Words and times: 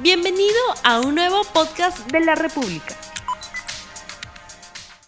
Bienvenido 0.00 0.54
a 0.84 1.00
un 1.00 1.16
nuevo 1.16 1.38
podcast 1.52 2.08
de 2.12 2.20
la 2.20 2.36
República. 2.36 2.94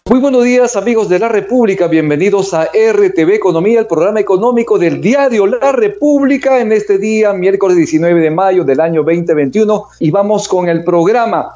Muy 0.09 0.19
buenos 0.19 0.43
días 0.43 0.75
amigos 0.75 1.07
de 1.07 1.17
la 1.17 1.29
República, 1.29 1.87
bienvenidos 1.87 2.53
a 2.53 2.65
RTV 2.65 3.35
Economía, 3.35 3.79
el 3.79 3.87
programa 3.87 4.19
económico 4.19 4.77
del 4.77 4.99
diario 4.99 5.47
La 5.47 5.71
República 5.71 6.59
en 6.59 6.73
este 6.73 6.97
día, 6.97 7.31
miércoles 7.31 7.77
19 7.77 8.19
de 8.19 8.31
mayo 8.31 8.65
del 8.65 8.81
año 8.81 9.03
2021 9.03 9.85
y 9.99 10.11
vamos 10.11 10.49
con 10.49 10.67
el 10.67 10.83
programa. 10.83 11.55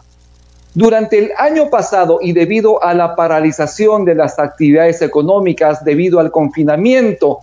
Durante 0.73 1.17
el 1.17 1.31
año 1.37 1.69
pasado 1.69 2.19
y 2.21 2.31
debido 2.31 2.81
a 2.81 2.93
la 2.93 3.17
paralización 3.17 4.05
de 4.05 4.15
las 4.15 4.39
actividades 4.39 5.01
económicas 5.01 5.83
debido 5.83 6.21
al 6.21 6.31
confinamiento, 6.31 7.39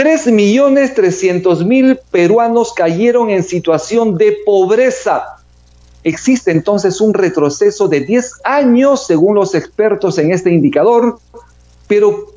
3.300.000 0.00 2.00
peruanos 2.10 2.72
cayeron 2.72 3.28
en 3.28 3.42
situación 3.42 4.16
de 4.16 4.38
pobreza. 4.46 5.36
Existe 6.04 6.52
entonces 6.52 7.02
un 7.02 7.12
retroceso 7.12 7.86
de 7.86 8.00
10 8.00 8.40
años 8.44 9.06
según 9.06 9.34
los 9.34 9.54
expertos 9.54 10.16
en 10.16 10.32
este 10.32 10.52
indicador. 10.52 11.18
Pero, 11.86 12.28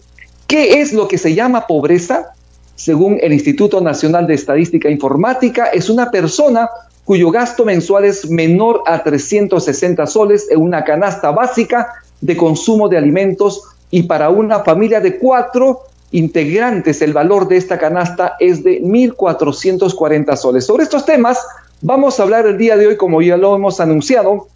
¿qué 0.45 0.81
es 0.81 0.91
lo 0.91 1.07
que 1.07 1.17
se 1.17 1.35
llama 1.35 1.65
pobreza? 1.65 2.33
Según 2.75 3.17
el 3.21 3.31
Instituto 3.31 3.79
Nacional 3.79 4.27
de 4.27 4.33
Estadística 4.33 4.89
Informática, 4.89 5.67
es 5.67 5.89
una 5.89 6.11
persona 6.11 6.69
cuyo 7.05 7.31
gasto 7.31 7.63
mensual 7.63 8.03
es 8.03 8.29
menor 8.29 8.83
a 8.85 9.03
360 9.03 10.05
soles 10.05 10.51
en 10.51 10.59
una 10.59 10.83
canasta 10.83 11.31
básica 11.31 11.93
de 12.19 12.35
consumo 12.35 12.89
de 12.89 12.97
alimentos 12.97 13.61
y 13.89 14.03
para 14.03 14.31
una 14.31 14.65
familia 14.65 14.99
de 14.99 15.17
cuatro 15.17 15.92
integrantes, 16.13 17.01
el 17.01 17.11
valor 17.11 17.47
de 17.47 17.57
esta 17.57 17.77
canasta 17.77 18.35
es 18.39 18.63
de 18.63 18.81
1.440 18.81 20.35
soles. 20.37 20.65
Sobre 20.65 20.83
estos 20.83 21.05
temas 21.05 21.45
vamos 21.81 22.19
a 22.19 22.23
hablar 22.23 22.45
el 22.45 22.57
día 22.57 22.77
de 22.77 22.87
hoy, 22.87 22.97
como 22.97 23.21
ya 23.21 23.35
lo 23.35 23.55
hemos 23.55 23.79
anunciado, 23.79 24.47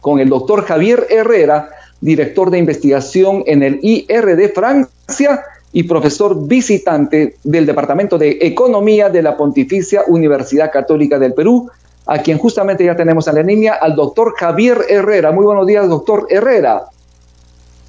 con 0.00 0.20
el 0.20 0.28
doctor 0.28 0.64
Javier 0.64 1.06
Herrera, 1.10 1.70
director 2.00 2.50
de 2.50 2.58
investigación 2.58 3.42
en 3.46 3.62
el 3.62 3.80
IR 3.82 4.36
de 4.36 4.50
Francia 4.50 5.42
y 5.72 5.84
profesor 5.84 6.46
visitante 6.46 7.36
del 7.42 7.64
Departamento 7.64 8.18
de 8.18 8.38
Economía 8.42 9.08
de 9.08 9.22
la 9.22 9.36
Pontificia 9.36 10.04
Universidad 10.06 10.70
Católica 10.70 11.18
del 11.18 11.32
Perú, 11.32 11.70
a 12.04 12.18
quien 12.18 12.38
justamente 12.38 12.84
ya 12.84 12.94
tenemos 12.94 13.26
en 13.26 13.34
la 13.36 13.42
línea, 13.42 13.74
al 13.74 13.96
doctor 13.96 14.34
Javier 14.36 14.84
Herrera. 14.88 15.32
Muy 15.32 15.46
buenos 15.46 15.66
días, 15.66 15.88
doctor 15.88 16.26
Herrera. 16.28 16.84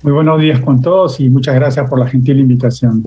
Muy 0.03 0.13
buenos 0.13 0.39
días 0.39 0.59
con 0.61 0.81
todos 0.81 1.19
y 1.19 1.29
muchas 1.29 1.55
gracias 1.55 1.89
por 1.89 1.99
la 1.99 2.07
gentil 2.07 2.39
invitación. 2.39 3.03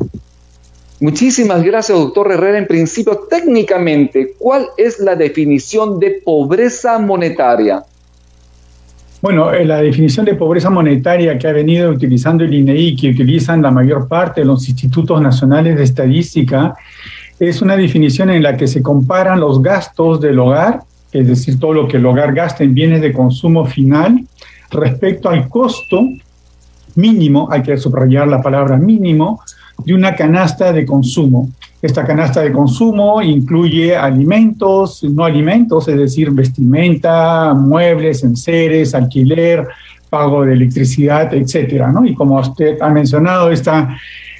Muchísimas 1.00 1.62
gracias, 1.62 1.96
doctor 1.96 2.30
Herrera. 2.30 2.58
En 2.58 2.66
principio, 2.66 3.22
técnicamente, 3.30 4.34
¿cuál 4.38 4.66
es 4.76 4.98
la 4.98 5.16
definición 5.16 5.98
de 5.98 6.20
pobreza 6.24 6.98
monetaria? 6.98 7.84
Bueno, 9.22 9.52
eh, 9.52 9.64
la 9.64 9.80
definición 9.80 10.26
de 10.26 10.34
pobreza 10.34 10.68
monetaria 10.68 11.38
que 11.38 11.46
ha 11.46 11.52
venido 11.52 11.90
utilizando 11.90 12.42
el 12.44 12.52
INEI, 12.52 12.96
que 12.96 13.10
utilizan 13.10 13.62
la 13.62 13.70
mayor 13.70 14.08
parte 14.08 14.40
de 14.40 14.46
los 14.46 14.68
institutos 14.68 15.22
nacionales 15.22 15.76
de 15.76 15.84
estadística, 15.84 16.74
es 17.38 17.62
una 17.62 17.76
definición 17.76 18.30
en 18.30 18.42
la 18.42 18.56
que 18.56 18.66
se 18.66 18.82
comparan 18.82 19.40
los 19.40 19.62
gastos 19.62 20.20
del 20.20 20.38
hogar, 20.38 20.80
es 21.12 21.26
decir, 21.26 21.58
todo 21.58 21.72
lo 21.72 21.88
que 21.88 21.98
el 21.98 22.04
hogar 22.04 22.34
gasta 22.34 22.64
en 22.64 22.74
bienes 22.74 23.00
de 23.00 23.12
consumo 23.12 23.64
final, 23.64 24.26
respecto 24.70 25.28
al 25.28 25.48
costo 25.48 26.06
mínimo, 26.96 27.48
hay 27.50 27.62
que 27.62 27.76
subrayar 27.76 28.28
la 28.28 28.42
palabra 28.42 28.76
mínimo, 28.76 29.40
de 29.84 29.94
una 29.94 30.14
canasta 30.14 30.72
de 30.72 30.84
consumo. 30.84 31.48
Esta 31.80 32.04
canasta 32.04 32.42
de 32.42 32.52
consumo 32.52 33.22
incluye 33.22 33.96
alimentos, 33.96 35.02
no 35.04 35.24
alimentos, 35.24 35.88
es 35.88 35.96
decir, 35.96 36.30
vestimenta, 36.30 37.54
muebles, 37.54 38.22
enseres, 38.22 38.94
alquiler, 38.94 39.66
pago 40.10 40.44
de 40.44 40.52
electricidad, 40.52 41.32
etcétera, 41.32 41.90
¿no? 41.90 42.04
Y 42.04 42.14
como 42.14 42.38
usted 42.38 42.76
ha 42.82 42.90
mencionado, 42.90 43.50
esta, 43.50 43.96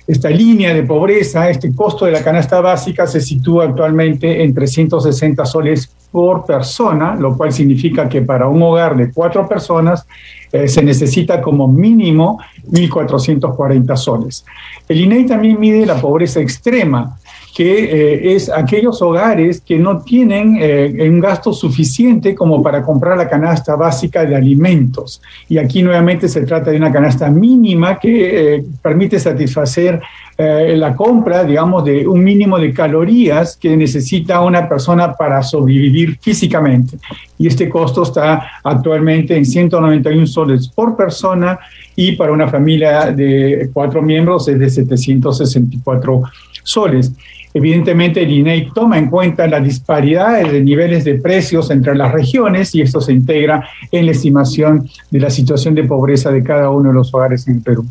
esta 0.07 0.29
línea 0.29 0.75
de 0.75 0.83
pobreza, 0.83 1.49
este 1.49 1.75
costo 1.75 2.05
de 2.05 2.13
la 2.13 2.23
canasta 2.23 2.61
básica 2.61 3.07
se 3.07 3.21
sitúa 3.21 3.65
actualmente 3.65 4.43
en 4.43 4.53
360 4.53 5.47
soles 5.47 5.91
por 6.11 6.45
persona, 6.45 7.15
lo 7.15 7.37
cual 7.37 7.53
significa 7.53 8.09
que 8.09 8.23
para 8.23 8.49
un 8.49 8.63
hogar 8.63 8.97
de 8.97 9.13
cuatro 9.13 9.49
personas 9.49 10.07
eh, 10.53 10.67
se 10.67 10.83
necesita 10.83 11.41
como 11.41 11.69
mínimo 11.69 12.41
1.440 12.71 13.97
soles. 13.97 14.45
El 14.89 15.01
INEI 15.01 15.27
también 15.27 15.61
mide 15.61 15.87
la 15.87 16.01
pobreza 16.01 16.41
extrema, 16.41 17.17
que 17.55 17.85
eh, 17.85 18.35
es 18.35 18.51
aquellos 18.51 19.01
hogares 19.03 19.61
que 19.61 19.79
no 19.79 20.01
tienen 20.03 20.57
eh, 20.61 21.09
un 21.09 21.21
gasto 21.21 21.53
suficiente 21.53 22.35
como 22.35 22.63
para 22.63 22.83
comprar 22.83 23.17
la 23.17 23.29
canasta 23.29 23.77
básica 23.77 24.25
de 24.25 24.35
alimentos. 24.35 25.23
Y 25.49 25.59
aquí 25.59 25.83
nuevamente 25.83 26.29
se 26.29 26.41
trata 26.43 26.73
de 26.73 26.79
una 26.79 26.93
canasta 26.93 27.31
mínima 27.31 27.99
que 27.99 28.65
permite 28.83 29.21
satisfacer 29.21 30.01
la 30.39 30.97
compra, 30.97 31.45
digamos, 31.45 31.85
de 31.85 32.09
un 32.09 32.25
mínimo 32.25 32.59
de 32.59 32.73
calorías 32.73 33.59
que 33.59 33.77
necesita 33.77 34.41
una 34.41 34.67
persona 34.69 35.13
para 35.15 35.43
sobrevivir 35.43 36.19
físicamente. 36.19 36.97
Y 37.37 37.47
este 37.47 37.69
costo 37.69 38.03
está 38.03 38.51
actualmente 38.65 39.37
en 39.37 39.45
191 39.45 40.27
soles 40.27 40.69
por 40.69 40.97
persona 40.97 41.59
y 41.95 42.13
para 42.13 42.33
una 42.33 42.49
familia 42.49 43.13
de 43.13 43.69
cuatro 43.73 44.01
miembros 44.01 44.49
es 44.49 44.59
de 44.59 44.71
764 44.71 46.23
soles. 46.63 47.13
Evidentemente, 47.53 48.23
el 48.23 48.31
INEI 48.31 48.71
toma 48.73 48.97
en 48.97 49.11
cuenta 49.11 49.47
la 49.47 49.59
disparidad 49.61 50.41
de 50.43 50.61
niveles 50.63 51.05
de 51.05 51.17
precios 51.17 51.71
entre 51.71 51.97
las 51.97 52.13
regiones 52.13 52.75
y 52.75 52.81
esto 52.81 53.01
se 53.01 53.13
integra 53.13 53.69
en 53.91 54.07
la 54.07 54.13
estimación 54.13 54.89
de 55.11 55.21
la 55.21 55.31
situación 55.31 55.75
de 55.75 55.85
pobreza 55.85 56.31
de 56.31 56.45
cada 56.45 56.71
uno 56.71 56.91
de 56.91 56.95
los 56.95 57.13
hogares 57.13 57.49
en 57.49 57.63
Perú. 57.63 57.85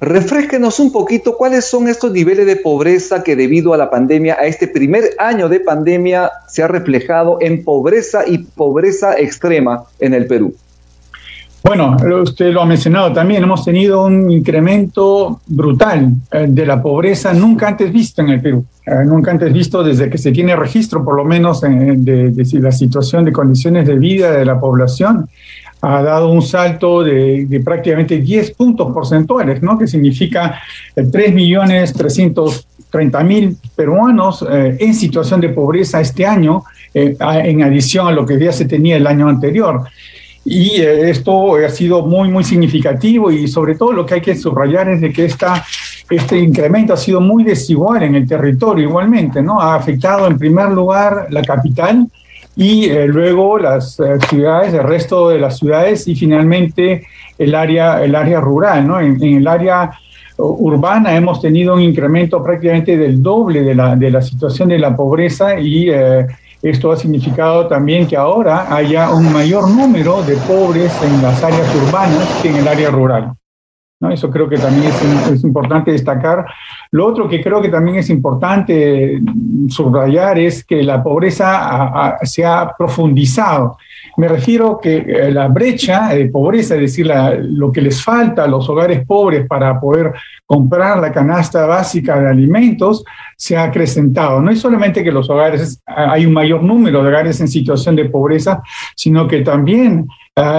Refresquenos 0.00 0.78
un 0.78 0.92
poquito 0.92 1.36
cuáles 1.36 1.64
son 1.64 1.88
estos 1.88 2.12
niveles 2.12 2.46
de 2.46 2.54
pobreza 2.54 3.24
que 3.24 3.34
debido 3.34 3.74
a 3.74 3.76
la 3.76 3.90
pandemia, 3.90 4.36
a 4.38 4.46
este 4.46 4.68
primer 4.68 5.10
año 5.18 5.48
de 5.48 5.58
pandemia, 5.58 6.30
se 6.46 6.62
ha 6.62 6.68
reflejado 6.68 7.38
en 7.40 7.64
pobreza 7.64 8.22
y 8.26 8.38
pobreza 8.38 9.18
extrema 9.18 9.84
en 9.98 10.14
el 10.14 10.26
Perú. 10.26 10.54
Bueno, 11.64 11.96
usted 12.22 12.52
lo 12.52 12.62
ha 12.62 12.66
mencionado 12.66 13.12
también, 13.12 13.42
hemos 13.42 13.64
tenido 13.64 14.06
un 14.06 14.30
incremento 14.30 15.40
brutal 15.48 16.12
eh, 16.30 16.46
de 16.48 16.64
la 16.64 16.80
pobreza 16.80 17.32
nunca 17.34 17.66
antes 17.66 17.92
visto 17.92 18.22
en 18.22 18.28
el 18.28 18.40
Perú, 18.40 18.64
eh, 18.86 19.04
nunca 19.04 19.32
antes 19.32 19.52
visto 19.52 19.82
desde 19.82 20.08
que 20.08 20.18
se 20.18 20.30
tiene 20.30 20.54
registro, 20.54 21.04
por 21.04 21.16
lo 21.16 21.24
menos, 21.24 21.60
de, 21.60 22.32
la 22.52 22.72
situación 22.72 23.24
de 23.24 23.32
condiciones 23.32 23.86
de 23.86 23.98
vida 23.98 24.30
de 24.30 24.44
la 24.44 24.58
población. 24.58 25.28
Ha 25.80 26.02
dado 26.02 26.30
un 26.30 26.42
salto 26.42 27.02
de, 27.02 27.62
prácticamente 27.64 28.18
10 28.18 28.50
puntos 28.52 28.92
porcentuales, 28.92 29.62
¿no? 29.62 29.78
que 29.78 29.86
significa 29.86 30.60
3.330.000 30.96 33.30
eh, 33.30 33.54
peruanos 33.76 34.44
en 34.50 34.94
situación 34.94 35.40
de 35.40 35.50
pobreza 35.50 36.00
este 36.00 36.26
año, 36.26 36.64
en 36.94 37.62
adición 37.62 38.08
a 38.08 38.12
lo 38.12 38.26
que 38.26 38.40
ya 38.40 38.50
se 38.50 38.64
tenía 38.64 38.96
el 38.96 39.06
año 39.06 39.28
anterior. 39.28 39.84
Y 40.48 40.80
eh, 40.80 41.10
esto 41.10 41.56
ha 41.56 41.68
sido 41.68 42.06
muy, 42.06 42.30
muy 42.30 42.42
significativo 42.42 43.30
y 43.30 43.46
sobre 43.48 43.74
todo 43.74 43.92
lo 43.92 44.06
que 44.06 44.14
hay 44.14 44.20
que 44.22 44.34
subrayar 44.34 44.88
es 44.88 45.02
de 45.02 45.12
que 45.12 45.26
esta, 45.26 45.62
este 46.08 46.38
incremento 46.38 46.94
ha 46.94 46.96
sido 46.96 47.20
muy 47.20 47.44
desigual 47.44 48.04
en 48.04 48.14
el 48.14 48.26
territorio 48.26 48.88
igualmente, 48.88 49.42
¿no? 49.42 49.60
Ha 49.60 49.74
afectado 49.74 50.26
en 50.26 50.38
primer 50.38 50.70
lugar 50.70 51.26
la 51.30 51.42
capital 51.42 52.06
y 52.58 52.86
eh, 52.86 53.06
luego 53.06 53.56
las 53.56 54.00
eh, 54.00 54.18
ciudades, 54.28 54.74
el 54.74 54.82
resto 54.82 55.28
de 55.28 55.38
las 55.38 55.58
ciudades 55.58 56.08
y 56.08 56.16
finalmente 56.16 57.06
el 57.38 57.54
área, 57.54 58.02
el 58.02 58.16
área 58.16 58.40
rural, 58.40 58.84
¿no? 58.84 59.00
En, 59.00 59.22
el 59.22 59.46
área 59.46 59.92
urbana 60.38 61.16
hemos 61.16 61.40
tenido 61.40 61.74
un 61.74 61.82
incremento 61.82 62.42
prácticamente 62.42 62.96
del 62.96 63.22
doble 63.22 63.62
de 63.62 63.76
la, 63.76 63.94
de 63.94 64.10
la 64.10 64.22
situación 64.22 64.70
de 64.70 64.78
la 64.80 64.94
pobreza 64.94 65.58
y 65.58 65.90
esto 66.62 66.92
ha 66.92 66.96
significado 66.96 67.66
también 67.66 68.06
que 68.06 68.16
ahora 68.16 68.72
haya 68.72 69.10
un 69.10 69.32
mayor 69.32 69.68
número 69.68 70.22
de 70.22 70.36
pobres 70.36 70.92
en 71.02 71.22
las 71.22 71.42
áreas 71.42 71.68
urbanas 71.74 72.28
que 72.40 72.50
en 72.50 72.56
el 72.56 72.68
área 72.68 72.90
rural. 72.90 73.32
¿No? 74.00 74.10
Eso 74.10 74.30
creo 74.30 74.48
que 74.48 74.56
también 74.56 74.92
es, 75.32 75.42
importante 75.44 75.92
destacar. 75.92 76.46
Lo 76.90 77.06
otro 77.06 77.28
que 77.28 77.42
creo 77.42 77.60
que 77.60 77.68
también 77.68 77.96
es 77.96 78.10
importante 78.10 79.20
subrayar 79.68 80.38
es 80.38 80.64
que 80.64 80.82
la 80.82 81.02
pobreza 81.02 82.18
se 82.22 82.44
ha 82.44 82.72
profundizado. 82.76 83.78
Me 84.16 84.28
refiero 84.28 84.78
que 84.80 84.96
eh, 84.96 85.30
la 85.30 85.48
brecha 85.48 86.08
de 86.08 86.26
pobreza, 86.26 86.74
es 86.74 86.80
decir, 86.80 87.10
lo 87.40 87.70
que 87.70 87.80
les 87.80 88.02
falta 88.02 88.44
a 88.44 88.48
los 88.48 88.68
hogares 88.68 89.06
pobres 89.06 89.46
para 89.46 89.78
poder 89.80 90.12
comprar 90.44 90.98
la 90.98 91.12
canasta 91.12 91.66
básica 91.66 92.18
de 92.18 92.28
alimentos, 92.28 93.04
se 93.36 93.56
ha 93.56 93.64
acrecentado. 93.64 94.40
No 94.40 94.50
es 94.50 94.60
solamente 94.60 95.04
que 95.04 95.12
los 95.12 95.30
hogares, 95.30 95.80
hay 95.86 96.26
un 96.26 96.32
mayor 96.32 96.62
número 96.62 97.02
de 97.02 97.08
hogares 97.08 97.40
en 97.40 97.48
situación 97.48 97.94
de 97.94 98.06
pobreza, 98.06 98.62
sino 98.96 99.28
que 99.28 99.42
también 99.42 100.08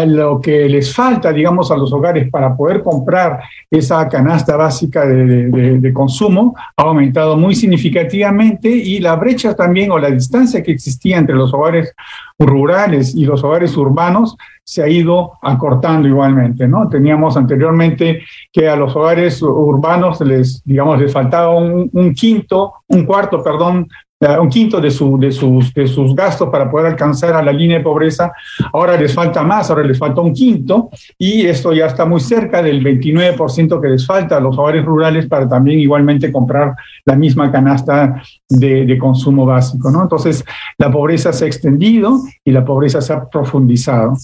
lo 0.07 0.41
que 0.41 0.67
les 0.67 0.93
falta, 0.93 1.31
digamos, 1.31 1.71
a 1.71 1.77
los 1.77 1.91
hogares 1.93 2.29
para 2.29 2.55
poder 2.55 2.83
comprar 2.83 3.39
esa 3.69 4.07
canasta 4.09 4.55
básica 4.57 5.05
de, 5.05 5.93
consumo 5.93 6.55
ha 6.75 6.83
aumentado 6.83 7.35
muy 7.35 7.55
significativamente 7.55 8.69
y 8.69 8.99
la 8.99 9.15
brecha 9.15 9.55
también 9.55 9.91
o 9.91 9.97
la 9.97 10.09
distancia 10.09 10.61
que 10.61 10.71
existía 10.71 11.17
entre 11.17 11.35
los 11.35 11.53
hogares 11.53 11.93
rurales 12.39 13.13
y 13.15 13.25
los 13.25 13.43
hogares 13.43 13.75
urbanos 13.75 14.37
se 14.63 14.81
ha 14.81 14.87
ido 14.87 15.33
acortando 15.41 16.07
igualmente, 16.07 16.67
¿no? 16.67 16.87
Teníamos 16.87 17.35
anteriormente 17.35 18.23
que 18.51 18.69
a 18.69 18.75
los 18.75 18.95
hogares 18.95 19.41
urbanos 19.41 20.21
les, 20.21 20.63
digamos, 20.63 20.99
les 20.99 21.11
faltaba 21.11 21.53
un, 21.55 21.89
un 21.91 22.13
quinto, 22.13 22.73
un 22.87 23.05
cuarto, 23.05 23.43
perdón, 23.43 23.87
un 24.19 24.49
quinto 24.49 24.81
de, 24.81 24.91
su, 24.91 25.17
de, 25.17 25.31
sus, 25.31 25.73
de 25.73 25.87
sus 25.87 26.13
gastos 26.13 26.49
para 26.49 26.69
poder 26.69 26.87
alcanzar 26.87 27.35
a 27.35 27.41
la 27.41 27.53
línea 27.53 27.77
de 27.77 27.83
pobreza. 27.83 28.33
Ahora 28.73 28.97
les 28.97 29.13
falta 29.13 29.43
más, 29.43 29.69
ahora 29.69 29.83
les 29.83 29.97
falta 29.97 30.19
un 30.19 30.33
quinto 30.33 30.89
y 31.17 31.45
esto 31.45 31.71
ya 31.71 31.85
está 31.85 32.05
muy 32.05 32.19
cerca 32.19 32.61
del 32.61 32.83
29% 32.83 33.81
que 33.81 33.87
les 33.87 34.05
falta 34.05 34.37
a 34.37 34.41
los 34.41 34.57
hogares 34.57 34.83
rurales 34.83 35.25
para 35.27 35.47
también 35.47 35.79
igualmente 35.79 36.31
comprar 36.31 36.75
la 37.05 37.15
misma 37.15 37.49
canasta 37.49 38.21
de, 38.49 38.85
de 38.85 38.97
consumo 38.97 39.45
básico. 39.45 39.89
¿no? 39.89 40.01
Entonces, 40.01 40.43
la 40.77 40.91
pobreza 40.91 41.31
se 41.31 41.45
ha 41.45 41.47
extendido 41.47 42.19
y 42.43 42.51
la 42.51 42.65
pobreza 42.65 42.99
se 43.01 43.13
ha 43.13 43.23
profundizado 43.29 44.17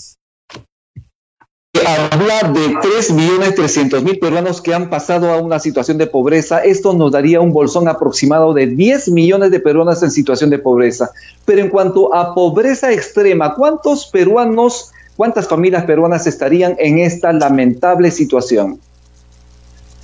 habla 1.85 2.51
de 2.53 2.75
3.300.000 2.75 4.19
peruanos 4.19 4.61
que 4.61 4.73
han 4.73 4.89
pasado 4.89 5.31
a 5.31 5.37
una 5.37 5.59
situación 5.59 5.97
de 5.97 6.07
pobreza. 6.07 6.59
Esto 6.59 6.93
nos 6.93 7.11
daría 7.11 7.41
un 7.41 7.51
bolsón 7.51 7.87
aproximado 7.87 8.53
de 8.53 8.67
10 8.67 9.09
millones 9.09 9.51
de 9.51 9.59
peruanas 9.59 10.01
en 10.03 10.11
situación 10.11 10.49
de 10.49 10.59
pobreza. 10.59 11.11
Pero 11.45 11.61
en 11.61 11.69
cuanto 11.69 12.13
a 12.13 12.33
pobreza 12.33 12.91
extrema, 12.91 13.55
¿cuántos 13.55 14.07
peruanos, 14.07 14.91
cuántas 15.15 15.47
familias 15.47 15.85
peruanas 15.85 16.27
estarían 16.27 16.75
en 16.79 16.99
esta 16.99 17.33
lamentable 17.33 18.11
situación? 18.11 18.79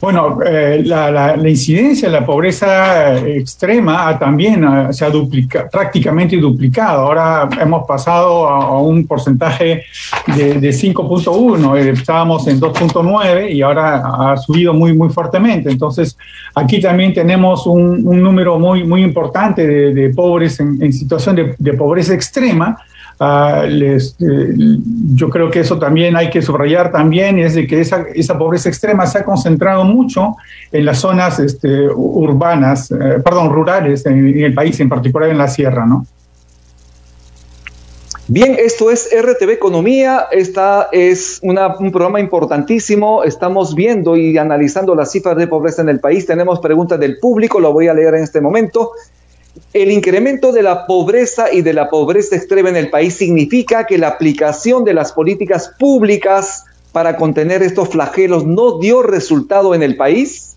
Bueno, 0.01 0.39
eh, 0.43 0.81
la, 0.83 1.37
incidencia 1.47 2.09
de 2.09 2.19
la 2.19 2.25
pobreza 2.25 3.19
extrema 3.19 4.17
también 4.17 4.63
ah, 4.63 4.91
se 4.91 5.05
ha 5.05 5.11
duplicado, 5.11 5.69
prácticamente 5.69 6.35
duplicado. 6.37 7.03
Ahora 7.03 7.47
hemos 7.61 7.85
pasado 7.87 8.47
a, 8.47 8.81
un 8.81 9.05
porcentaje 9.05 9.83
de, 10.25 10.69
5.1, 10.69 11.77
eh, 11.77 11.89
estábamos 11.91 12.47
en 12.47 12.59
2.9 12.59 13.51
y 13.51 13.61
ahora 13.61 14.31
ha 14.31 14.37
subido 14.37 14.73
muy, 14.73 14.91
muy 14.93 15.09
fuertemente. 15.09 15.69
Entonces, 15.69 16.17
aquí 16.55 16.81
también 16.81 17.13
tenemos 17.13 17.67
un, 17.67 18.03
número 18.03 18.57
muy, 18.57 18.83
muy 18.83 19.03
importante 19.03 19.67
de, 19.67 20.09
pobres 20.09 20.59
en, 20.59 20.91
situación 20.91 21.35
de, 21.35 21.55
de 21.59 21.73
pobreza 21.73 22.15
extrema 22.15 22.75
Ah, 23.19 23.65
les, 23.67 24.15
eh, 24.19 24.55
yo 25.13 25.29
creo 25.29 25.51
que 25.51 25.59
eso 25.59 25.77
también 25.77 26.15
hay 26.15 26.29
que 26.29 26.41
subrayar 26.41 26.91
también, 26.91 27.37
es 27.37 27.53
de 27.53 27.67
que 27.67 27.81
esa, 27.81 28.37
pobreza 28.37 28.69
extrema 28.69 29.05
se 29.05 29.19
ha 29.19 29.23
concentrado 29.23 29.83
mucho 29.83 30.37
en 30.71 30.85
las 30.85 30.99
zonas 30.99 31.39
este, 31.39 31.87
urbanas, 31.87 32.89
eh, 32.91 33.21
perdón, 33.23 33.51
rurales 33.51 34.05
en, 34.05 34.43
el 34.43 34.53
país, 34.53 34.79
en 34.79 34.89
particular 34.89 35.29
en 35.29 35.37
la 35.37 35.47
sierra, 35.47 35.85
¿no? 35.85 36.05
Bien, 38.27 38.55
esto 38.57 38.89
es 38.89 39.09
RTV 39.13 39.49
Economía, 39.51 40.27
esta 40.31 40.87
es 40.91 41.41
un 41.43 41.91
programa 41.91 42.19
importantísimo, 42.19 43.23
estamos 43.23 43.75
viendo 43.75 44.15
y 44.15 44.37
analizando 44.37 44.95
las 44.95 45.11
cifras 45.11 45.35
de 45.35 45.47
pobreza 45.47 45.81
en 45.81 45.89
el 45.89 45.99
país, 45.99 46.25
tenemos 46.25 46.59
preguntas 46.59 46.99
del 46.99 47.19
público, 47.19 47.59
lo 47.59 47.73
voy 47.73 47.87
a 47.87 47.93
leer 47.93 48.15
en 48.15 48.23
este 48.23 48.39
momento. 48.39 48.93
El 49.73 49.91
incremento 49.91 50.51
de 50.51 50.63
la 50.63 50.85
pobreza 50.85 51.51
y 51.51 51.61
de 51.61 51.73
la 51.73 51.89
pobreza 51.89 52.35
extrema 52.35 52.69
en 52.69 52.75
el 52.75 52.89
país 52.89 53.15
significa 53.15 53.85
que 53.85 53.97
la 53.97 54.09
aplicación 54.09 54.83
de 54.83 54.93
las 54.93 55.13
políticas 55.13 55.73
públicas 55.79 56.65
para 56.91 57.15
contener 57.15 57.63
estos 57.63 57.89
flagelos 57.89 58.45
no 58.45 58.79
dio 58.79 59.01
resultado 59.01 59.73
en 59.73 59.81
el 59.81 59.95
país? 59.95 60.55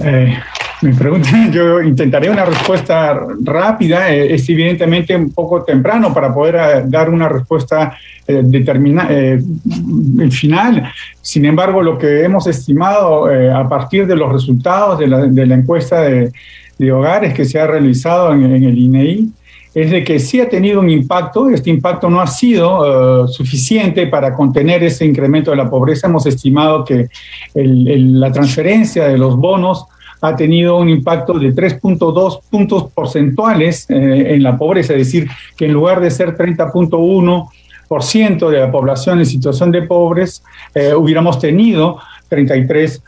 Eh, 0.00 0.38
mi 0.82 0.92
pregunta, 0.92 1.30
yo 1.52 1.80
intentaré 1.82 2.30
una 2.30 2.44
respuesta 2.44 3.26
rápida. 3.42 4.12
Eh, 4.12 4.34
es 4.34 4.48
evidentemente 4.48 5.14
un 5.14 5.32
poco 5.32 5.62
temprano 5.62 6.12
para 6.12 6.32
poder 6.32 6.54
eh, 6.56 6.82
dar 6.86 7.10
una 7.10 7.28
respuesta 7.28 7.96
eh, 8.26 8.40
determinada, 8.44 9.10
final. 10.30 10.90
Sin 11.20 11.44
embargo, 11.44 11.82
lo 11.82 11.98
que 11.98 12.24
hemos 12.24 12.46
estimado 12.46 13.26
a 13.26 13.68
partir 13.68 14.06
de 14.06 14.16
los 14.16 14.32
resultados 14.32 14.98
de 14.98 15.06
la, 15.46 15.54
encuesta 15.54 16.02
de, 16.02 16.32
hogares 16.92 17.34
que 17.34 17.44
se 17.44 17.58
ha 17.58 17.66
realizado 17.66 18.32
en, 18.32 18.44
el 18.44 18.78
INEI 18.78 19.28
e 19.74 19.82
es 19.82 19.90
de 19.90 20.02
que 20.02 20.18
sí 20.18 20.40
ha 20.40 20.48
tenido 20.48 20.80
un 20.80 20.88
impacto. 20.88 21.50
Este 21.50 21.70
impacto 21.70 22.08
no 22.08 22.20
ha 22.20 22.26
sido 22.26 23.28
suficiente 23.28 24.06
para 24.06 24.34
contener 24.34 24.82
ese 24.82 25.04
incremento 25.04 25.50
de 25.50 25.58
la 25.58 25.68
pobreza. 25.68 26.06
Hemos 26.06 26.26
estimado 26.26 26.84
que 26.84 27.08
la 27.54 28.32
transferencia 28.32 29.06
de 29.06 29.18
los 29.18 29.36
bonos 29.36 29.86
ha 30.20 30.36
tenido 30.36 30.78
un 30.78 30.88
impacto 30.88 31.38
de 31.38 31.54
3.2 31.54 32.40
puntos 32.50 32.90
porcentuales 32.92 33.88
eh, 33.88 34.34
en 34.34 34.42
la 34.42 34.58
pobreza, 34.58 34.94
es 34.94 35.06
decir, 35.06 35.30
que 35.56 35.66
en 35.66 35.72
lugar 35.72 36.00
de 36.00 36.10
ser 36.10 36.36
30.1% 36.36 38.50
de 38.50 38.58
la 38.58 38.70
población 38.70 39.18
en 39.18 39.26
situación 39.26 39.70
de 39.70 39.82
pobres, 39.82 40.42
eh, 40.74 40.94
hubiéramos 40.94 41.38
tenido 41.38 41.98
33 42.28 43.02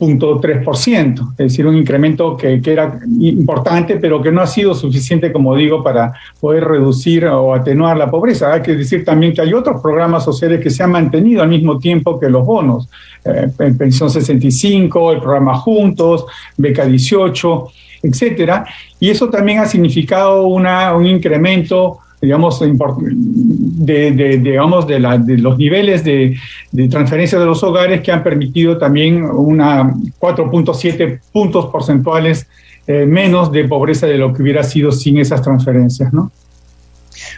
es 0.00 1.36
decir, 1.36 1.66
un 1.66 1.76
incremento 1.76 2.34
que, 2.36 2.62
que, 2.62 2.72
era 2.72 2.98
importante, 3.20 3.96
pero 3.96 4.22
que 4.22 4.32
no 4.32 4.40
ha 4.40 4.46
sido 4.46 4.74
suficiente, 4.74 5.30
como 5.30 5.54
digo, 5.54 5.84
para 5.84 6.14
poder 6.40 6.64
reducir 6.64 7.26
o 7.26 7.54
atenuar 7.54 7.98
la 7.98 8.10
pobreza. 8.10 8.54
Hay 8.54 8.62
que 8.62 8.74
decir 8.74 9.04
también 9.04 9.34
que 9.34 9.42
hay 9.42 9.52
otros 9.52 9.80
programas 9.82 10.24
sociales 10.24 10.60
que 10.60 10.70
se 10.70 10.82
han 10.82 10.92
mantenido 10.92 11.42
al 11.42 11.48
mismo 11.50 11.78
tiempo 11.78 12.18
que 12.18 12.30
los 12.30 12.46
bonos. 12.46 12.88
Eh, 13.24 13.48
Pensión 13.76 14.10
65, 14.10 15.12
el 15.12 15.20
programa 15.20 15.54
Juntos, 15.56 16.24
Beca 16.56 16.86
18, 16.86 17.66
etcétera. 18.02 18.64
Y 18.98 19.10
eso 19.10 19.28
también 19.28 19.58
ha 19.58 19.66
significado 19.66 20.46
una, 20.46 20.94
un 20.94 21.06
incremento 21.06 21.98
digamos, 22.20 22.60
de, 22.60 24.12
de, 24.12 24.38
digamos, 24.38 24.86
de, 24.86 25.00
la, 25.00 25.16
de 25.16 25.38
los 25.38 25.56
niveles 25.56 26.04
de, 26.04 26.36
transferencia 26.90 27.38
de 27.38 27.46
los 27.46 27.62
hogares 27.62 28.02
que 28.02 28.12
han 28.12 28.22
permitido 28.22 28.78
también 28.78 29.24
una 29.24 29.94
4.7 30.20 31.20
puntos 31.32 31.66
porcentuales 31.66 32.46
eh, 32.86 33.06
menos 33.06 33.50
de 33.52 33.64
pobreza 33.64 34.06
de 34.06 34.18
lo 34.18 34.32
que 34.32 34.42
hubiera 34.42 34.62
sido 34.62 34.92
sin 34.92 35.18
esas 35.18 35.42
transferencias, 35.42 36.12
¿no? 36.12 36.30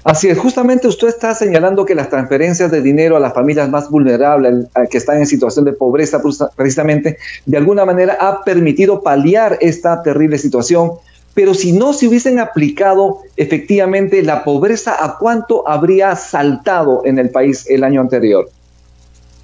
Así 0.05 0.29
es, 0.29 0.39
justamente 0.39 0.89
usted 0.89 1.09
está 1.09 1.35
señalando 1.35 1.85
que 1.85 1.95
las 1.95 2.09
transferencias 2.09 2.71
de 2.71 2.83
dinero 2.83 3.17
a 3.17 3.21
las 3.21 3.33
familias 3.33 3.69
más 3.69 3.89
vulnerables, 3.89 4.67
que 4.91 4.99
están 4.99 5.19
en 5.19 5.27
situación 5.27 5.65
de 5.65 5.73
pobreza, 5.73 6.21
precisamente, 6.57 7.19
de 7.47 7.57
alguna 7.57 7.85
manera 7.85 8.17
ha 8.21 8.43
permitido 8.43 9.03
paliar 9.03 9.59
esta 9.61 10.03
terrible 10.03 10.39
situación 10.39 10.93
pero 11.35 11.55
si 11.55 11.73
no 11.73 11.93
se 11.93 12.09
hubiesen 12.09 12.39
aplicado 12.39 13.19
efectivamente 13.37 14.23
la 14.23 14.45
pobreza, 14.45 15.05
¿a 15.05 15.17
cuánto 15.19 15.67
habría 15.69 16.15
saltado 16.17 17.03
en 17.05 17.19
el 17.19 17.31
país 17.31 17.67
el 17.69 17.85
año 17.85 18.01
anterior? 18.01 18.49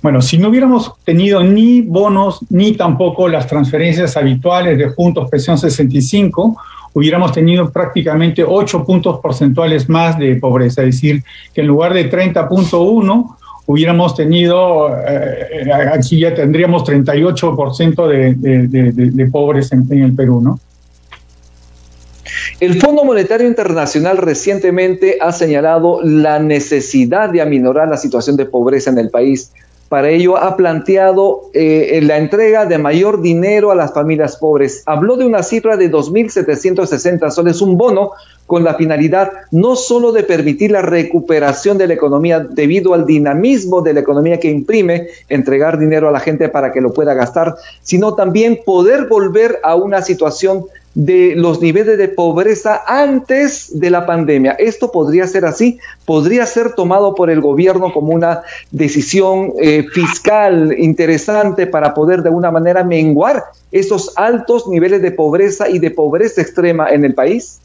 Bueno, 0.00 0.22
si 0.22 0.38
no 0.38 0.48
hubiéramos 0.48 0.92
tenido 1.04 1.42
ni 1.42 1.80
bonos 1.80 2.40
ni 2.50 2.72
tampoco 2.72 3.28
las 3.28 3.46
transferencias 3.46 4.16
habituales 4.16 4.78
de 4.78 4.90
Juntos 4.90 5.28
Presión 5.28 5.58
65, 5.58 6.56
hubiéramos 6.92 7.32
tenido 7.32 7.70
prácticamente 7.70 8.44
8 8.44 8.84
puntos 8.84 9.18
porcentuales 9.20 9.88
más 9.88 10.18
de 10.18 10.36
pobreza, 10.36 10.82
es 10.82 10.94
decir, 10.96 11.24
que 11.52 11.62
en 11.62 11.66
lugar 11.66 11.94
de 11.94 12.10
30.1 12.10 13.36
hubiéramos 13.66 14.14
tenido, 14.14 14.88
eh, 15.06 15.70
aquí 15.92 16.20
ya 16.20 16.32
tendríamos 16.32 16.84
38% 16.84 18.06
de, 18.06 18.34
de, 18.34 18.92
de, 18.92 19.26
pobres 19.26 19.72
en, 19.72 19.86
en 19.90 20.04
el 20.04 20.14
Perú, 20.14 20.40
¿no? 20.40 20.60
El 22.60 22.80
Fondo 22.80 23.04
Monetario 23.04 23.46
Internacional 23.46 24.16
recientemente 24.16 25.18
ha 25.20 25.30
señalado 25.30 26.00
la 26.02 26.40
necesidad 26.40 27.30
de 27.30 27.40
aminorar 27.40 27.86
la 27.86 27.96
situación 27.96 28.36
de 28.36 28.46
pobreza 28.46 28.90
en 28.90 28.98
el 28.98 29.10
país. 29.10 29.52
Para 29.88 30.10
ello 30.10 30.36
ha 30.36 30.56
planteado 30.56 31.50
eh, 31.54 32.00
la 32.02 32.18
entrega 32.18 32.66
de 32.66 32.76
mayor 32.78 33.22
dinero 33.22 33.70
a 33.70 33.76
las 33.76 33.94
familias 33.94 34.36
pobres. 34.36 34.82
Habló 34.86 35.16
de 35.16 35.24
una 35.24 35.44
cifra 35.44 35.76
de 35.76 35.88
2.760 35.88 37.30
soles, 37.30 37.62
un 37.62 37.78
bono 37.78 38.10
con 38.48 38.64
la 38.64 38.74
finalidad 38.74 39.30
no 39.52 39.76
solo 39.76 40.10
de 40.10 40.24
permitir 40.24 40.72
la 40.72 40.82
recuperación 40.82 41.78
de 41.78 41.86
la 41.86 41.94
economía 41.94 42.40
debido 42.40 42.92
al 42.92 43.06
dinamismo 43.06 43.82
de 43.82 43.92
la 43.92 44.00
economía 44.00 44.40
que 44.40 44.50
imprime 44.50 45.08
entregar 45.28 45.78
dinero 45.78 46.08
a 46.08 46.12
la 46.12 46.20
gente 46.20 46.48
para 46.48 46.72
que 46.72 46.80
lo 46.80 46.92
pueda 46.92 47.14
gastar, 47.14 47.54
sino 47.82 48.14
también 48.14 48.60
poder 48.66 49.06
volver 49.06 49.60
a 49.62 49.76
una 49.76 50.02
situación 50.02 50.64
de 50.94 51.34
los 51.36 51.60
niveles 51.60 51.98
de 51.98 52.08
pobreza 52.08 52.82
antes 52.86 53.78
de 53.78 53.90
la 53.90 54.06
pandemia. 54.06 54.52
Esto 54.52 54.90
podría 54.90 55.26
ser 55.26 55.44
así, 55.44 55.78
podría 56.04 56.44
ser 56.46 56.72
tomado 56.72 57.14
por 57.14 57.30
el 57.30 57.40
gobierno 57.40 57.92
como 57.92 58.12
una 58.12 58.42
decisión 58.70 59.52
eh, 59.60 59.84
fiscal 59.92 60.74
interesante 60.76 61.66
para 61.66 61.94
poder 61.94 62.22
de 62.22 62.30
alguna 62.30 62.50
manera 62.50 62.82
menguar 62.84 63.44
esos 63.70 64.12
altos 64.16 64.66
niveles 64.68 65.02
de 65.02 65.12
pobreza 65.12 65.68
y 65.68 65.78
de 65.78 65.90
pobreza 65.90 66.40
extrema 66.40 66.88
en 66.90 67.04
el 67.04 67.14
país. 67.14 67.60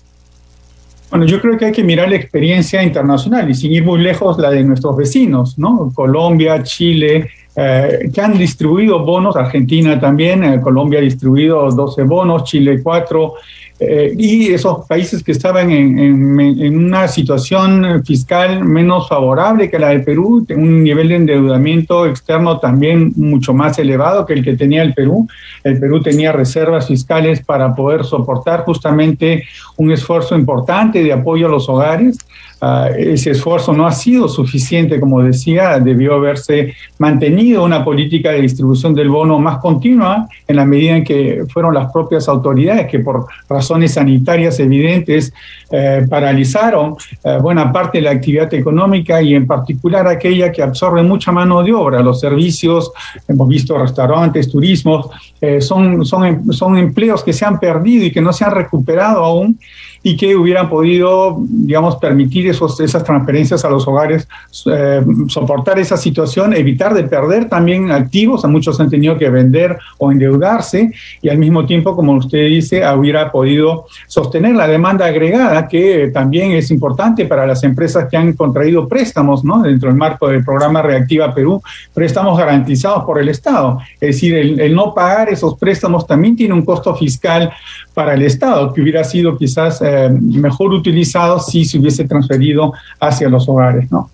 Bueno, 1.09 1.27
yo 1.27 1.39
creo 1.39 1.57
que 1.57 1.65
hay 1.65 1.71
que 1.71 1.83
mirar 1.83 2.09
la 2.09 2.15
experiencia 2.15 2.81
internacional 2.81 3.47
y 3.47 3.53
sin 3.53 3.71
ir 3.71 3.83
muy 3.83 3.99
lejos 3.99 4.39
la 4.39 4.49
de 4.49 4.63
nuestros 4.63 4.97
vecinos, 4.97 5.59
¿no? 5.59 5.91
Colombia, 5.93 6.63
Chile, 6.63 7.29
eh, 7.55 8.09
que 8.11 8.19
han 8.21 8.37
distribuido 8.37 9.05
bonos, 9.05 9.35
Argentina 9.35 9.99
también, 9.99 10.43
eh, 10.43 10.59
Colombia 10.59 10.99
ha 10.99 11.03
distribuido 11.03 11.69
12 11.69 12.03
bonos, 12.03 12.45
Chile 12.45 12.81
4, 12.81 13.33
eh, 13.79 14.13
y 14.17 14.53
esos 14.53 14.87
países 14.87 15.23
que 15.23 15.33
estaban 15.33 15.69
en, 15.69 16.75
una 16.75 17.07
situación 17.07 18.03
fiscal 18.05 18.63
menos 18.63 19.07
favorable 19.09 19.69
que 19.69 19.77
la 19.77 19.89
de 19.89 19.99
Perú, 19.99 20.45
un 20.55 20.83
nivel 20.83 21.09
de 21.09 21.15
endeudamiento 21.15 22.05
externo 22.05 22.59
también 22.59 23.13
mucho 23.17 23.53
más 23.53 23.77
elevado 23.77 24.25
que 24.25 24.33
el 24.33 24.43
que 24.43 24.55
tenía 24.55 24.81
el 24.83 24.93
Perú. 24.93 25.27
El 25.63 25.79
Perú 25.79 26.01
tenía 26.01 26.31
reservas 26.31 26.87
fiscales 26.87 27.43
para 27.43 27.75
poder 27.75 28.03
soportar 28.03 28.63
justamente 28.63 29.43
un 29.77 29.91
esfuerzo 29.91 30.35
importante 30.35 31.03
de 31.03 31.11
apoyo 31.11 31.47
a 31.47 31.51
los 31.51 31.67
hogares. 31.67 32.17
Ah, 32.65 32.87
ese 32.97 33.31
esfuerzo 33.31 33.73
no 33.73 33.85
ha 33.85 33.91
sido 33.91 34.29
suficiente, 34.29 34.97
como 34.97 35.21
decía, 35.21 35.79
debió 35.79 36.13
haberse 36.13 36.73
mantenido 36.97 37.65
una 37.65 37.83
política 37.83 38.31
de 38.31 38.39
distribución 38.39 38.95
del 38.95 39.09
bono 39.09 39.37
más 39.37 39.57
continua 39.57 40.29
en 40.47 40.55
la 40.55 40.63
medida 40.63 40.95
en 40.95 41.03
que 41.03 41.43
fueron 41.51 41.73
las 41.73 41.91
propias 41.91 42.29
autoridades 42.29 42.87
que 42.87 42.99
por 42.99 43.25
razones 43.49 43.95
sanitarias 43.95 44.61
evidentes 44.61 45.33
eh, 45.71 46.07
paralizaron 46.09 46.95
eh, 47.25 47.37
buena 47.41 47.69
parte 47.69 47.97
de 47.97 48.05
la 48.05 48.11
actividad 48.11 48.53
económica 48.53 49.21
y 49.21 49.35
en 49.35 49.45
particular 49.45 50.07
aquella 50.07 50.49
que 50.49 50.63
absorbe 50.63 51.03
mucha 51.03 51.33
mano 51.33 51.61
de 51.63 51.73
obra. 51.73 52.01
Los 52.01 52.21
servicios, 52.21 52.93
hemos 53.27 53.49
visto 53.49 53.77
restaurantes, 53.77 54.49
turismos, 54.49 55.09
eh, 55.41 55.59
son, 55.59 56.05
son, 56.05 56.53
son 56.53 56.77
empleos 56.77 57.25
que 57.25 57.33
se 57.33 57.43
han 57.43 57.59
perdido 57.59 58.05
y 58.05 58.11
que 58.11 58.21
no 58.21 58.31
se 58.31 58.45
han 58.45 58.51
recuperado 58.51 59.21
aún 59.21 59.59
y 60.05 60.17
que 60.17 60.35
hubieran 60.35 60.69
podido, 60.69 61.37
digamos, 61.39 61.95
permitir 61.95 62.47
esas 62.47 63.03
transferencias 63.05 63.63
a 63.63 63.69
los 63.69 63.87
hogares, 63.87 64.27
eh, 64.69 65.01
soportar 65.29 65.79
esa 65.79 65.95
situación, 65.95 66.53
evitar 66.53 66.93
de 66.93 67.03
perder 67.03 67.47
también 67.47 67.89
activos, 67.89 68.43
a 68.43 68.49
muchos 68.49 68.77
han 68.81 68.89
tenido 68.89 69.17
que 69.17 69.29
vender 69.29 69.77
o 69.97 70.11
endeudarse 70.11 70.91
y 71.21 71.29
al 71.29 71.37
mismo 71.37 71.65
tiempo, 71.65 71.95
como 71.95 72.13
usted 72.13 72.47
dice, 72.47 72.83
hubiera 72.93 73.31
podido 73.31 73.85
sostener 74.07 74.55
la 74.55 74.67
demanda 74.67 75.05
agregada, 75.05 75.69
que 75.69 76.11
también 76.13 76.51
es 76.51 76.69
importante 76.69 77.25
para 77.25 77.47
las 77.47 77.63
empresas 77.63 78.09
que 78.11 78.17
han 78.17 78.33
contraído 78.33 78.89
préstamos, 78.89 79.45
¿no? 79.45 79.61
Dentro 79.61 79.87
del 79.87 79.97
marco 79.97 80.27
del 80.27 80.43
programa 80.43 80.81
Reactiva 80.81 81.33
Perú, 81.33 81.61
préstamos 81.93 82.37
garantizados 82.37 83.05
por 83.05 83.19
el 83.19 83.29
Estado. 83.29 83.79
Es 84.01 84.15
decir, 84.15 84.35
el, 84.35 84.59
el 84.59 84.75
no 84.75 84.93
pagar 84.93 85.29
esos 85.29 85.57
préstamos 85.57 86.05
también 86.05 86.35
tiene 86.35 86.53
un 86.53 86.65
costo 86.65 86.93
fiscal 86.93 87.53
para 87.93 88.15
el 88.15 88.23
Estado, 88.23 88.73
que 88.73 88.81
hubiera 88.81 89.03
sido 89.03 89.37
quizás 89.37 89.81
eh, 89.81 89.92
mejor 90.09 90.73
utilizado 90.73 91.39
si 91.39 91.65
se 91.65 91.79
hubiese 91.79 92.05
transferido 92.05 92.73
hacia 92.99 93.29
los 93.29 93.47
hogares, 93.47 93.91
¿no? 93.91 94.09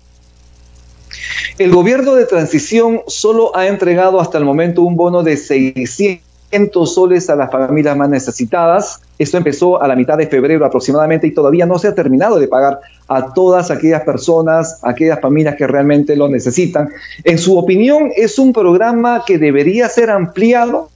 El 1.58 1.72
gobierno 1.72 2.14
de 2.14 2.24
transición 2.24 3.02
solo 3.06 3.54
ha 3.56 3.66
entregado 3.66 4.20
hasta 4.20 4.38
el 4.38 4.44
momento 4.44 4.82
un 4.82 4.96
bono 4.96 5.22
de 5.22 5.36
600 5.36 6.94
soles 6.94 7.28
a 7.28 7.36
las 7.36 7.50
familias 7.50 7.96
más 7.96 8.08
necesitadas. 8.08 9.00
Esto 9.18 9.36
empezó 9.36 9.82
a 9.82 9.86
la 9.86 9.94
mitad 9.94 10.16
de 10.16 10.26
febrero 10.26 10.64
aproximadamente 10.64 11.26
y 11.26 11.34
todavía 11.34 11.66
no 11.66 11.78
se 11.78 11.88
ha 11.88 11.94
terminado 11.94 12.38
de 12.38 12.48
pagar 12.48 12.80
a 13.08 13.34
todas 13.34 13.70
aquellas 13.70 14.02
personas, 14.02 14.80
aquellas 14.82 15.20
familias 15.20 15.56
que 15.56 15.66
realmente 15.66 16.16
lo 16.16 16.28
necesitan. 16.28 16.88
En 17.24 17.38
su 17.38 17.58
opinión, 17.58 18.10
¿es 18.16 18.38
un 18.38 18.52
programa 18.52 19.24
que 19.26 19.38
debería 19.38 19.88
ser 19.88 20.10
ampliado? 20.10 20.89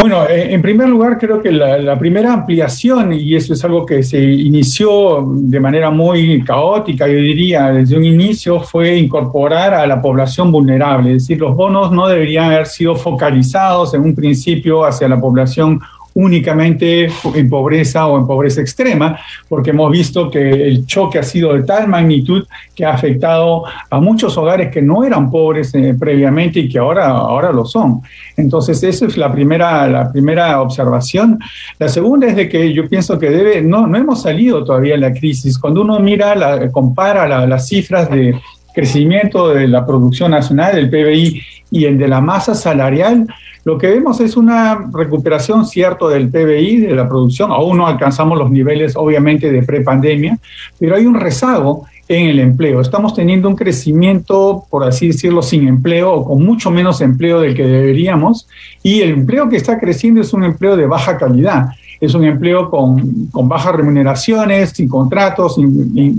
Bueno, 0.00 0.26
eh, 0.26 0.54
en 0.54 0.62
primer 0.62 0.88
lugar, 0.88 1.18
creo 1.18 1.42
que 1.42 1.52
la, 1.52 1.98
primera 1.98 2.32
ampliación, 2.32 3.12
y 3.12 3.36
eso 3.36 3.52
es 3.52 3.62
algo 3.64 3.84
que 3.84 4.02
se 4.02 4.18
inició 4.18 5.28
de 5.30 5.60
manera 5.60 5.90
muy 5.90 6.42
caótica, 6.42 7.06
yo 7.06 7.18
diría, 7.18 7.70
desde 7.70 7.98
un 7.98 8.04
inicio, 8.04 8.60
fue 8.60 8.96
incorporar 8.96 9.74
a 9.74 9.86
la 9.86 10.00
población 10.00 10.50
vulnerable. 10.50 11.10
Es 11.10 11.24
decir, 11.24 11.38
los 11.38 11.54
bonos 11.54 11.92
no 11.92 12.08
deberían 12.08 12.46
haber 12.46 12.66
sido 12.66 12.96
focalizados 12.96 13.92
en 13.92 14.00
un 14.00 14.14
principio 14.14 14.86
hacia 14.86 15.06
la 15.06 15.20
población 15.20 15.78
únicamente 16.14 17.08
en 17.34 17.48
pobreza 17.48 18.06
o 18.06 18.18
en 18.18 18.26
pobreza 18.26 18.60
extrema, 18.60 19.18
porque 19.48 19.70
hemos 19.70 19.90
visto 19.90 20.30
que 20.30 20.40
el 20.40 20.86
choque 20.86 21.18
ha 21.18 21.22
sido 21.22 21.54
de 21.54 21.62
tal 21.62 21.88
magnitud 21.88 22.46
que 22.74 22.84
ha 22.84 22.92
afectado 22.92 23.64
a 23.88 24.00
muchos 24.00 24.36
hogares 24.36 24.70
que 24.70 24.82
no 24.82 25.04
eran 25.04 25.30
pobres 25.30 25.74
eh, 25.74 25.94
previamente 25.98 26.60
y 26.60 26.68
que 26.68 26.78
ahora, 26.78 27.08
ahora 27.08 27.52
lo 27.52 27.64
son. 27.64 28.02
Entonces, 28.36 28.82
esa 28.82 29.06
es 29.06 29.16
la 29.16 29.32
primera, 29.32 29.86
la 29.88 30.10
primera 30.10 30.60
observación. 30.60 31.38
La 31.78 31.88
segunda 31.88 32.26
es 32.26 32.36
de 32.36 32.48
que 32.48 32.72
yo 32.72 32.88
pienso 32.88 33.18
que 33.18 33.30
debe, 33.30 33.62
no, 33.62 33.86
no 33.86 33.96
hemos 33.96 34.22
salido 34.22 34.64
todavía 34.64 34.94
de 34.94 35.00
la 35.00 35.12
crisis. 35.12 35.58
Cuando 35.58 35.82
uno 35.82 36.00
mira, 36.00 36.34
la, 36.34 36.70
compara 36.70 37.26
las 37.46 37.68
cifras 37.68 38.10
de 38.10 38.34
crecimiento 38.72 39.48
de 39.48 39.68
la 39.68 39.84
producción 39.84 40.30
nacional, 40.30 40.74
del 40.74 40.90
PBI, 40.90 41.42
y 41.70 41.84
el 41.84 41.98
de 41.98 42.08
la 42.08 42.20
masa 42.20 42.54
salarial, 42.54 43.26
lo 43.70 43.78
que 43.78 43.86
vemos 43.86 44.18
es 44.18 44.36
una 44.36 44.90
recuperación 44.92 45.64
cierto 45.64 46.08
del 46.08 46.28
PBI, 46.28 46.78
de 46.78 46.92
la 46.92 47.08
producción. 47.08 47.52
Aún 47.52 47.76
no 47.76 47.86
alcanzamos 47.86 48.36
los 48.36 48.50
niveles, 48.50 48.96
obviamente, 48.96 49.52
de 49.52 49.62
prepandemia, 49.62 50.36
pero 50.76 50.96
hay 50.96 51.06
un 51.06 51.14
rezago 51.14 51.86
en 52.08 52.26
el 52.26 52.40
empleo. 52.40 52.80
Estamos 52.80 53.14
teniendo 53.14 53.48
un 53.48 53.54
crecimiento, 53.54 54.64
por 54.68 54.82
así 54.82 55.06
decirlo, 55.06 55.40
sin 55.40 55.68
empleo 55.68 56.12
o 56.12 56.24
con 56.24 56.44
mucho 56.44 56.72
menos 56.72 57.00
empleo 57.00 57.40
del 57.40 57.54
que 57.54 57.64
deberíamos. 57.64 58.48
Y 58.82 59.02
el 59.02 59.10
empleo 59.10 59.48
que 59.48 59.56
está 59.56 59.78
creciendo 59.78 60.20
es 60.20 60.32
un 60.32 60.42
empleo 60.42 60.76
de 60.76 60.86
baja 60.86 61.16
calidad. 61.16 61.68
Es 62.00 62.12
un 62.14 62.24
empleo 62.24 62.70
con, 62.70 63.26
con 63.26 63.48
bajas 63.48 63.76
remuneraciones, 63.76 64.70
sin 64.70 64.88
contratos, 64.88 65.60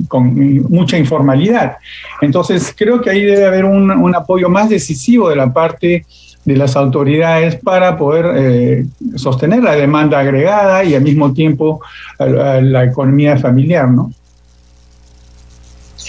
con 0.08 0.64
mucha 0.70 0.98
informalidad. 0.98 1.76
Entonces, 2.22 2.74
creo 2.78 3.02
que 3.02 3.10
ahí 3.10 3.24
debe 3.24 3.46
haber 3.46 3.66
un, 3.66 3.92
un 3.92 4.16
apoyo 4.16 4.48
más 4.48 4.70
decisivo 4.70 5.28
de 5.28 5.36
la 5.36 5.52
parte 5.52 6.06
de 6.46 6.58
las 6.58 6.76
autoridades 6.76 7.56
para 7.56 7.98
poder 7.98 8.26
eh, 8.36 8.86
sostener 9.16 9.64
la 9.64 9.76
demanda 9.76 10.20
agregada 10.20 10.84
y 10.84 10.96
al 10.96 11.04
mismo 11.04 11.34
tiempo 11.34 11.82
la 12.20 12.84
economía 12.84 13.38
familiar, 13.38 13.90
¿no? 13.90 14.12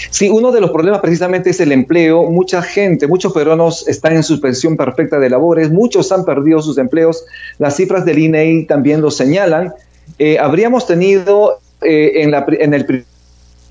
Sí, 0.09 0.29
uno 0.29 0.51
de 0.51 0.61
los 0.61 0.71
problemas 0.71 1.01
precisamente 1.01 1.51
es 1.51 1.59
el 1.59 1.71
empleo. 1.71 2.29
Mucha 2.29 2.61
gente, 2.61 3.07
muchos 3.07 3.33
peruanos 3.33 3.87
están 3.87 4.13
en 4.13 4.23
suspensión 4.23 4.77
perfecta 4.77 5.19
de 5.19 5.29
labores, 5.29 5.71
muchos 5.71 6.11
han 6.11 6.25
perdido 6.25 6.61
sus 6.61 6.77
empleos. 6.77 7.25
Las 7.57 7.75
cifras 7.75 8.05
del 8.05 8.19
INEI 8.19 8.65
también 8.65 9.01
lo 9.01 9.11
señalan. 9.11 9.73
Eh, 10.19 10.37
habríamos 10.39 10.85
tenido 10.85 11.59
eh, 11.81 12.21
en, 12.21 12.31
la, 12.31 12.45
en 12.47 12.73
el 12.73 13.05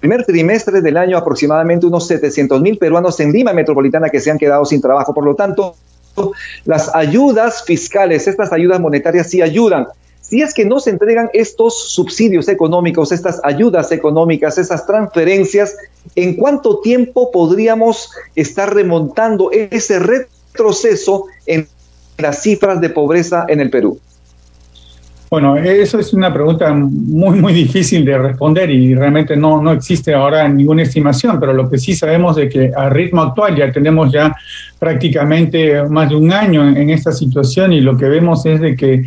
primer 0.00 0.24
trimestre 0.24 0.80
del 0.80 0.96
año 0.96 1.16
aproximadamente 1.16 1.86
unos 1.86 2.06
700 2.08 2.60
mil 2.60 2.78
peruanos 2.78 3.20
en 3.20 3.32
Lima 3.32 3.52
Metropolitana 3.52 4.08
que 4.08 4.20
se 4.20 4.30
han 4.30 4.38
quedado 4.38 4.64
sin 4.64 4.80
trabajo. 4.80 5.14
Por 5.14 5.24
lo 5.24 5.34
tanto, 5.34 5.76
las 6.64 6.94
ayudas 6.94 7.64
fiscales, 7.64 8.28
estas 8.28 8.52
ayudas 8.52 8.80
monetarias 8.80 9.28
sí 9.30 9.42
ayudan. 9.42 9.86
Si 10.20 10.40
es 10.40 10.54
que 10.54 10.64
no 10.64 10.80
se 10.80 10.90
entregan 10.90 11.28
estos 11.34 11.90
subsidios 11.90 12.48
económicos, 12.48 13.12
estas 13.12 13.40
ayudas 13.44 13.92
económicas, 13.92 14.56
esas 14.56 14.86
transferencias, 14.86 15.76
¿en 16.14 16.36
cuánto 16.36 16.78
tiempo 16.78 17.30
podríamos 17.30 18.10
estar 18.34 18.74
remontando 18.74 19.50
ese 19.50 19.98
retroceso 19.98 21.26
en 21.44 21.66
las 22.18 22.42
cifras 22.42 22.80
de 22.80 22.88
pobreza 22.88 23.44
en 23.48 23.60
el 23.60 23.68
Perú? 23.68 23.98
Bueno, 25.32 25.56
eso 25.56 25.98
es 25.98 26.12
una 26.12 26.30
pregunta 26.30 26.74
muy, 26.74 27.40
muy 27.40 27.54
difícil 27.54 28.04
de 28.04 28.18
responder 28.18 28.68
y 28.70 28.94
realmente 28.94 29.34
no, 29.34 29.62
no 29.62 29.72
existe 29.72 30.12
ahora 30.12 30.46
ninguna 30.46 30.82
estimación, 30.82 31.40
pero 31.40 31.54
lo 31.54 31.70
que 31.70 31.78
sí 31.78 31.94
sabemos 31.94 32.36
es 32.36 32.52
que 32.52 32.70
a 32.76 32.90
ritmo 32.90 33.22
actual 33.22 33.56
ya 33.56 33.72
tenemos 33.72 34.12
ya 34.12 34.36
prácticamente 34.82 35.80
más 35.84 36.08
de 36.08 36.16
un 36.16 36.32
año 36.32 36.68
en, 36.68 36.90
esta 36.90 37.12
situación 37.12 37.72
y 37.72 37.80
lo 37.80 37.96
que 37.96 38.06
vemos 38.06 38.44
es 38.46 38.60
de 38.60 38.74
que 38.74 39.04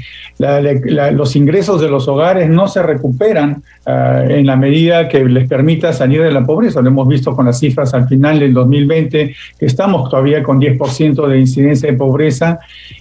los 1.12 1.36
ingresos 1.36 1.82
de 1.82 1.90
los 1.90 2.08
hogares 2.08 2.50
no 2.50 2.70
se 2.70 2.82
recuperan 2.82 3.62
ah, 3.86 4.24
en 4.26 4.46
la 4.46 4.56
medida 4.56 5.10
que 5.10 5.26
les 5.26 5.50
permita 5.50 5.92
salir 5.92 6.24
de 6.24 6.32
la 6.32 6.46
pobreza. 6.46 6.82
Lo 6.82 6.88
hemos 6.88 7.10
visto 7.10 7.36
con 7.36 7.48
las 7.48 7.60
cifras 7.60 7.94
al 7.94 8.08
final 8.08 8.40
del 8.40 8.54
2020, 8.54 9.36
que 9.60 9.66
estamos 9.66 10.10
todavía 10.10 10.42
con 10.42 10.62
10% 10.62 11.28
de 11.28 11.40
incidencia 11.40 11.92
de 11.92 11.98
pobreza 11.98 12.58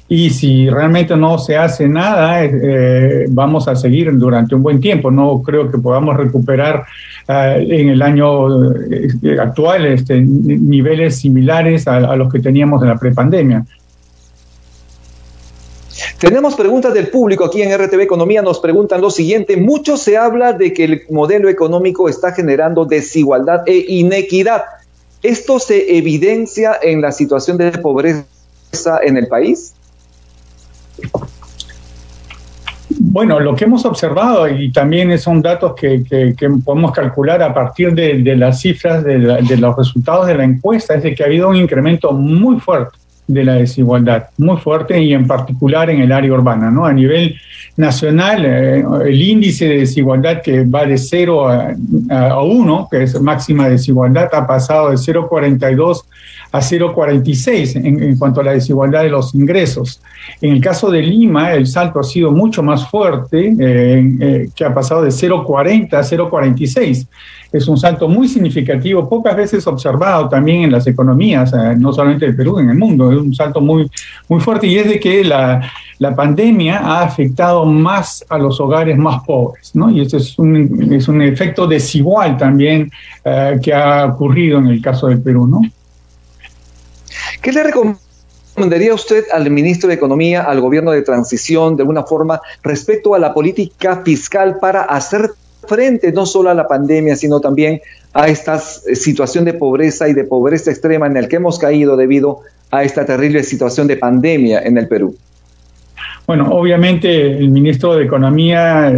y 0.08 0.30
si 0.30 0.68
realmente 0.68 1.16
no 1.16 1.38
se 1.38 1.56
hace 1.56 1.88
nada, 1.88 2.44
eh, 2.44 3.26
vamos 3.28 3.68
a 3.68 3.76
seguir 3.76 4.10
durante 4.18 4.56
un 4.56 4.64
buen 4.64 4.80
tiempo. 4.80 5.12
No 5.12 5.40
creo 5.42 5.70
que 5.70 5.78
podamos 5.78 6.16
recuperar 6.16 6.84
en 7.26 7.88
el 7.88 8.02
año 8.02 8.72
eh, 8.72 9.38
actual 9.40 9.86
este, 9.86 10.20
niveles 10.20 11.16
similares 11.16 11.88
a 11.88 12.16
los 12.16 12.32
que 12.32 12.40
teníamos 12.40 12.82
en 12.82 12.88
la 12.88 12.98
prepandemia. 12.98 13.64
Tenemos 16.18 16.54
preguntas 16.54 16.94
del 16.94 17.08
público 17.08 17.44
aquí 17.44 17.62
en 17.62 17.76
RTV 17.76 18.00
Economía. 18.00 18.42
Nos 18.42 18.58
preguntan 18.58 19.00
lo 19.00 19.10
siguiente. 19.10 19.56
Mucho 19.56 19.96
se 19.96 20.16
habla 20.16 20.52
de 20.52 20.72
que 20.72 20.84
el 20.84 21.02
modelo 21.10 21.48
económico 21.48 22.08
está 22.08 22.32
generando 22.32 22.84
desigualdad 22.84 23.62
e 23.66 23.84
inequidad. 23.88 24.62
¿Esto 25.22 25.58
se 25.58 25.96
evidencia 25.96 26.78
en 26.82 27.00
la 27.00 27.12
situación 27.12 27.56
de 27.58 27.72
pobreza 27.72 28.24
en 29.02 29.16
el 29.16 29.26
país? 29.26 29.74
Bueno, 33.06 33.38
lo 33.38 33.54
que 33.54 33.64
hemos 33.64 33.84
observado, 33.84 34.48
y 34.48 34.72
también 34.72 35.16
son 35.18 35.42
datos 35.42 35.74
que, 35.74 36.02
podemos 36.64 36.90
calcular 36.90 37.42
a 37.42 37.52
partir 37.52 37.94
de, 37.94 38.34
las 38.34 38.60
cifras 38.60 39.04
de, 39.04 39.18
de, 39.18 39.56
los 39.58 39.76
resultados 39.76 40.26
de 40.26 40.34
la 40.34 40.44
encuesta, 40.44 40.94
es 40.94 41.02
de 41.02 41.14
que 41.14 41.22
ha 41.22 41.26
habido 41.26 41.50
un 41.50 41.56
incremento 41.56 42.12
muy 42.12 42.58
fuerte 42.60 42.96
de 43.26 43.44
la 43.44 43.54
desigualdad, 43.54 44.28
muy 44.38 44.56
fuerte 44.56 45.00
y 45.02 45.12
en 45.12 45.26
particular 45.26 45.90
en 45.90 46.00
el 46.00 46.12
área 46.12 46.32
urbana. 46.32 46.70
¿no? 46.70 46.86
A 46.86 46.92
nivel 46.92 47.36
nacional, 47.76 48.44
eh, 48.44 48.84
el 49.04 49.22
índice 49.22 49.68
de 49.68 49.78
desigualdad 49.78 50.40
que 50.42 50.64
va 50.64 50.86
de 50.86 50.96
0 50.96 51.48
a, 52.10 52.42
1, 52.42 52.88
que 52.90 53.02
es 53.02 53.20
máxima 53.20 53.68
desigualdad, 53.68 54.28
ha 54.32 54.46
pasado 54.46 54.90
de 54.90 54.96
0,42 54.96 56.04
a 56.54 56.60
0,46 56.60 57.76
en, 57.76 58.00
en, 58.00 58.16
cuanto 58.16 58.40
a 58.40 58.44
la 58.44 58.52
desigualdad 58.52 59.02
de 59.02 59.08
los 59.08 59.34
ingresos. 59.34 60.00
En 60.40 60.52
el 60.52 60.60
caso 60.60 60.88
de 60.88 61.02
Lima, 61.02 61.52
el 61.52 61.66
salto 61.66 61.98
ha 61.98 62.04
sido 62.04 62.30
mucho 62.30 62.62
más 62.62 62.88
fuerte, 62.88 63.54
eh, 63.58 64.16
eh, 64.20 64.48
que 64.54 64.64
ha 64.64 64.72
pasado 64.72 65.02
de 65.02 65.10
0,40 65.10 65.94
a 65.94 66.02
0,46 66.02 67.08
es 67.54 67.68
un 67.68 67.78
salto 67.78 68.08
muy 68.08 68.26
significativo, 68.26 69.08
pocas 69.08 69.36
veces 69.36 69.64
observado 69.68 70.28
también 70.28 70.62
en 70.62 70.72
las 70.72 70.88
economías, 70.88 71.52
eh, 71.52 71.76
no 71.78 71.92
solamente 71.92 72.26
del 72.26 72.34
Perú, 72.34 72.58
en 72.58 72.70
el 72.70 72.76
mundo. 72.76 73.12
Es 73.12 73.18
un 73.18 73.32
salto 73.32 73.60
muy, 73.60 73.88
muy 74.28 74.40
fuerte 74.40 74.66
y 74.66 74.76
es 74.76 74.88
de 74.88 74.98
que 74.98 75.22
la, 75.22 75.62
la 76.00 76.16
pandemia 76.16 76.78
ha 76.78 77.02
afectado 77.02 77.64
más 77.64 78.24
a 78.28 78.38
los 78.38 78.58
hogares 78.58 78.98
más 78.98 79.22
pobres, 79.22 79.70
¿no? 79.72 79.88
Y 79.88 80.00
este 80.00 80.16
es 80.16 80.36
un, 80.36 80.92
es 80.92 81.06
un 81.06 81.22
efecto 81.22 81.68
desigual 81.68 82.36
también 82.36 82.90
eh, 83.24 83.56
que 83.62 83.72
ha 83.72 84.06
ocurrido 84.06 84.58
en 84.58 84.66
el 84.66 84.82
caso 84.82 85.06
del 85.06 85.22
Perú, 85.22 85.46
¿no? 85.46 85.60
¿Qué 87.44 87.52
le 87.52 87.62
recomendaría 87.62 88.94
usted 88.94 89.24
al 89.30 89.50
ministro 89.50 89.90
de 89.90 89.96
Economía, 89.96 90.44
al 90.44 90.62
gobierno 90.62 90.92
de 90.92 91.02
transición, 91.02 91.76
de 91.76 91.82
alguna 91.82 92.04
forma, 92.04 92.40
respecto 92.62 93.14
a 93.14 93.18
la 93.18 93.34
política 93.34 94.00
fiscal 94.02 94.56
para 94.58 94.84
hacer 94.84 95.28
frente 95.68 96.10
no 96.10 96.24
solo 96.24 96.48
a 96.48 96.54
la 96.54 96.66
pandemia, 96.66 97.16
sino 97.16 97.40
también 97.40 97.82
a 98.14 98.28
esta 98.28 98.58
situación 98.58 99.44
de 99.44 99.52
pobreza 99.52 100.08
y 100.08 100.14
de 100.14 100.24
pobreza 100.24 100.70
extrema 100.70 101.06
en 101.06 101.18
el 101.18 101.28
que 101.28 101.36
hemos 101.36 101.58
caído 101.58 101.98
debido 101.98 102.38
a 102.70 102.82
esta 102.82 103.04
terrible 103.04 103.42
situación 103.42 103.88
de 103.88 103.98
pandemia 103.98 104.62
en 104.62 104.78
el 104.78 104.88
Perú? 104.88 105.14
Bueno, 106.26 106.48
obviamente 106.52 107.36
el 107.36 107.50
ministro 107.50 107.94
de 107.94 108.04
Economía 108.04 108.90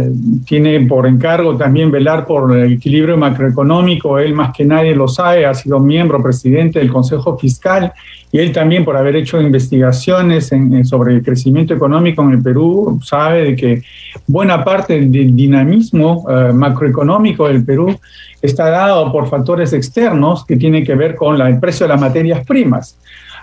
tiene 0.45 0.79
por 0.87 1.05
encargo 1.05 1.57
también 1.57 1.91
velar 1.91 2.25
por 2.25 2.55
el 2.57 2.71
equilibrio 2.71 3.17
macroeconómico. 3.17 4.17
Él 4.17 4.33
más 4.33 4.53
que 4.55 4.63
nadie 4.63 4.95
lo 4.95 5.09
sabe, 5.09 5.45
ha 5.45 5.53
sido 5.53 5.81
miembro, 5.81 6.23
presidente 6.23 6.79
del 6.79 6.89
Consejo 6.89 7.37
Fiscal 7.37 7.91
y 8.31 8.39
él 8.39 8.51
también 8.51 8.83
por 8.83 8.97
haber 8.97 9.15
hecho 9.15 9.41
investigaciones 9.41 10.51
sobre 10.83 11.15
el 11.15 11.23
crecimiento 11.23 11.73
económico 11.73 12.21
en 12.23 12.31
el 12.31 12.41
Perú, 12.41 12.99
sabe 13.03 13.43
de 13.43 13.55
que 13.55 13.81
buena 14.25 14.63
parte 14.63 14.99
del 14.99 15.35
dinamismo 15.35 16.25
eh, 16.29 16.51
macroeconómico 16.53 17.47
del 17.47 17.63
Perú 17.63 17.97
está 18.41 18.69
dado 18.69 19.11
por 19.11 19.29
factores 19.29 19.73
externos 19.73 20.45
que 20.45 20.57
tienen 20.57 20.85
que 20.85 20.95
ver 20.95 21.15
con 21.15 21.39
el 21.39 21.59
precio 21.59 21.85
de 21.85 21.93
las 21.93 22.01
materias 22.01 22.45
primas. 22.45 22.97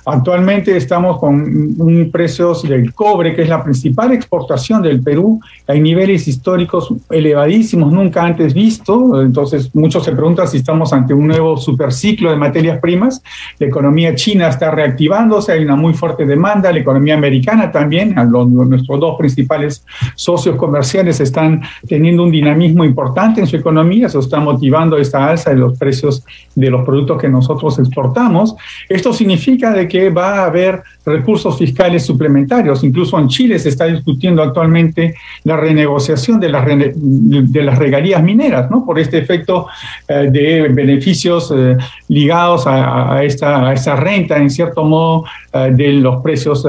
Actualmente 0.07 0.77
estamos 0.77 1.19
con 1.19 1.35
un 1.35 2.11
precios 2.13 2.63
del 2.63 2.93
cobre, 2.93 3.35
que 3.35 3.43
es 3.43 3.49
la 3.49 3.65
principal 3.65 4.13
exportación 4.13 4.83
del 4.83 5.03
Perú, 5.03 5.41
hay 5.67 5.81
niveles 5.81 6.29
históricos 6.29 6.93
elevadísimos, 7.11 7.91
nunca 7.91 8.23
antes 8.23 8.53
visto. 8.53 9.23
Entonces, 9.23 9.75
muchos 9.75 10.05
se 10.05 10.13
preguntan 10.13 10.47
si 10.47 10.59
estamos 10.59 10.93
ante 10.93 11.15
un 11.15 11.27
nuevo 11.27 11.57
superciclo 11.57 12.31
de 12.31 12.37
materias 12.37 12.81
primas. 12.81 13.23
La 13.59 13.67
economía 13.67 14.15
china 14.15 14.49
está 14.49 14.71
reactivándose, 14.71 15.53
hay 15.53 15.65
una 15.65 15.77
muy 15.77 15.95
fuerte 15.95 16.27
demanda, 16.27 16.71
la 16.71 16.81
economía 16.81 17.15
americana 17.15 17.73
también, 17.73 18.15
nuestros 18.15 19.01
dos 19.01 19.17
principales 19.19 19.85
socios 20.15 20.57
comerciales 20.57 21.21
están 21.21 21.63
teniendo 21.89 22.25
un 22.25 22.31
dinamismo 22.31 22.85
importante 22.85 23.41
en 23.41 23.47
su 23.47 23.57
economía, 23.57 24.09
eso 24.09 24.21
está 24.21 24.39
motivando 24.39 24.99
esta 24.99 25.27
alza 25.27 25.51
de 25.51 25.57
los 25.57 25.79
precios 25.79 26.25
de 26.55 26.71
los 26.71 26.85
productos 26.85 27.21
que 27.21 27.29
nosotros 27.29 27.79
exportamos. 27.79 28.55
Esto 28.89 29.13
significa 29.13 29.73
de 29.73 29.89
que 29.89 29.94
que 29.95 30.11
va 30.11 30.41
a 30.41 30.47
haber 30.47 30.83
recursos 31.07 31.57
fiscales 31.57 32.05
suplementarios. 32.05 32.83
Incluso 32.83 33.17
en 33.17 33.29
Chile 33.29 33.61
se 33.61 33.69
está 33.69 33.85
discutiendo 33.85 34.43
actualmente 34.43 35.15
la 35.45 35.57
renegociación 35.57 36.41
de 36.41 36.49
las, 36.49 37.79
regalías 37.79 38.21
mineras, 38.21 38.69
¿no? 38.73 38.85
Por 38.85 38.99
este 38.99 39.19
efecto 39.19 39.69
eh, 40.09 40.29
de 40.33 40.63
beneficios 40.69 41.55
eh, 41.57 41.77
ligados 42.09 42.65
a, 42.67 43.23
esta, 43.23 43.95
renta, 43.95 44.37
en 44.37 44.51
cierto 44.51 44.83
modo, 44.83 45.27
eh, 45.53 45.71
de 45.73 45.93
los 45.93 46.21
precios 46.23 46.67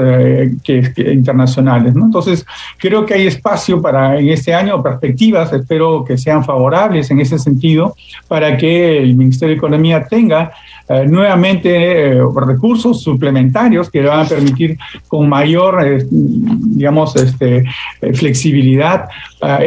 internacionales. 0.96 1.94
Entonces, 1.96 2.46
creo 2.78 3.04
que 3.04 3.14
hay 3.14 3.26
espacio 3.26 3.82
para 3.82 4.20
en 4.20 4.28
este 4.28 4.54
año, 4.54 4.80
perspectivas, 4.84 5.52
espero 5.52 6.04
que 6.04 6.16
sean 6.16 6.44
favorables 6.44 7.10
en 7.10 7.18
ese 7.18 7.40
sentido, 7.40 7.96
para 8.28 8.56
que 8.56 8.98
el 8.98 9.16
Ministerio 9.16 9.54
de 9.54 9.58
Economía 9.58 10.06
tenga 10.06 10.52
nuevamente 11.08 12.14
recursos 12.46 13.02
suplementarios 13.02 13.90
que 13.90 14.02
van 14.02 14.20
a 14.20 14.28
permitir 14.28 14.78
con 15.08 15.28
mayor, 15.28 15.84
eh, 15.84 16.06
digamos, 16.08 17.16
este, 17.16 17.64
eh, 18.00 18.12
flexibilidad 18.14 19.08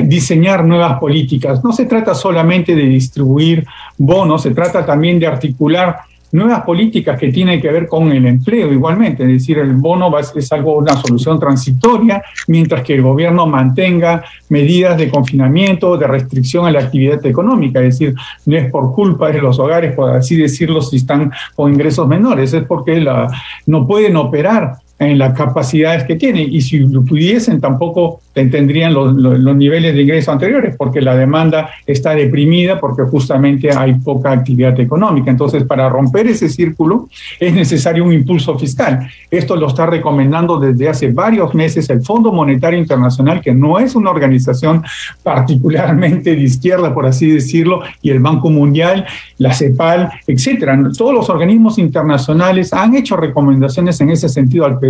diseñar 0.04 0.66
nuevas 0.66 1.00
políticas. 1.00 1.64
No 1.64 1.72
se 1.72 1.86
trata 1.86 2.16
solamente 2.16 2.76
de 2.76 2.84
distribuir 2.84 3.66
bonos, 3.98 4.42
se 4.42 4.52
trata 4.52 4.86
también 4.86 5.20
de 5.20 5.28
articular 5.28 6.00
nuevas 6.32 6.62
políticas 6.64 7.20
que 7.20 7.32
tienen 7.32 7.62
que 7.62 7.72
ver 7.72 7.88
con 7.88 8.12
el 8.12 8.26
empleo 8.26 8.72
igualmente, 8.72 9.24
es 9.24 9.30
decir, 9.30 9.58
el 9.58 9.74
bono 9.74 10.12
es 10.18 10.52
algo, 10.52 10.78
una 10.78 10.96
solución 10.96 11.40
transitoria, 11.40 12.22
mientras 12.48 12.84
que 12.84 12.96
el 12.96 13.02
gobierno 13.02 13.48
mantenga 13.48 14.24
medidas 14.50 14.98
de 14.98 15.10
confinamiento, 15.10 15.98
de 15.98 16.08
restricción 16.08 16.66
a 16.66 16.72
la 16.72 16.82
actividad 16.82 17.26
económica, 17.26 17.80
es 17.80 18.00
decir, 18.00 18.16
no 18.46 18.58
es 18.58 18.72
por 18.72 18.94
culpa 18.94 19.32
de 19.32 19.42
los 19.42 19.60
hogares, 19.60 19.94
por 19.94 20.12
así 20.12 20.36
decirlo, 20.36 20.82
si 20.82 20.98
están 20.98 21.32
con 21.56 21.72
ingresos 21.72 22.08
menores, 22.08 22.54
es 22.54 22.64
porque 22.64 23.00
la, 23.00 23.30
no 23.66 23.88
pueden 23.88 24.16
operar 24.16 24.74
en 25.00 25.18
las 25.18 25.34
capacidades 25.34 26.04
que 26.04 26.16
tienen. 26.16 26.54
Y 26.54 26.62
si 26.62 26.80
lo 26.80 27.04
pudiesen, 27.04 27.62
tampoco 27.62 28.22
tendrían 28.34 28.94
los, 28.94 29.16
niveles 29.56 29.96
de 29.96 30.02
ingreso 30.02 30.32
anteriores, 30.32 30.76
porque 30.78 31.02
la 31.02 31.16
demanda 31.16 31.70
está 31.86 32.12
deprimida, 32.12 32.80
porque 32.80 33.04
justamente 33.04 33.76
hay 33.76 33.94
poca 33.96 34.32
actividad 34.32 34.80
económica. 34.80 35.32
Entonces, 35.32 35.64
para 35.64 35.90
romper 35.90 36.28
ese 36.28 36.48
círculo, 36.48 37.10
es 37.40 37.54
necesario 37.54 38.04
un 38.04 38.14
impulso 38.14 38.58
fiscal. 38.58 39.10
Esto 39.32 39.56
lo 39.56 39.68
está 39.68 39.86
recomendando 39.86 40.60
desde 40.60 40.88
hace 40.88 41.12
varios 41.12 41.54
meses 41.54 41.90
el 41.90 42.02
Fondo 42.02 42.32
Monetario 42.32 42.80
Internacional, 42.80 43.42
que 43.42 43.54
no 43.54 43.80
es 43.80 43.96
una 43.96 44.12
organización 44.12 44.84
particularmente 45.24 46.36
de 46.36 46.42
izquierda, 46.42 46.94
por 46.94 47.06
así 47.06 47.30
decirlo, 47.32 47.82
y 48.02 48.10
el 48.10 48.20
Banco 48.20 48.50
Mundial, 48.50 49.06
la 49.38 49.54
CEPAL, 49.54 50.10
etcétera. 50.28 50.80
Todos 50.98 51.14
los 51.14 51.30
organismos 51.30 51.78
internacionales 51.78 52.74
han 52.74 52.96
hecho 52.96 53.18
recomendaciones 53.18 54.00
en 54.02 54.12
ese 54.12 54.30
sentido 54.30 54.66
al 54.66 54.80
Perú 54.80 54.89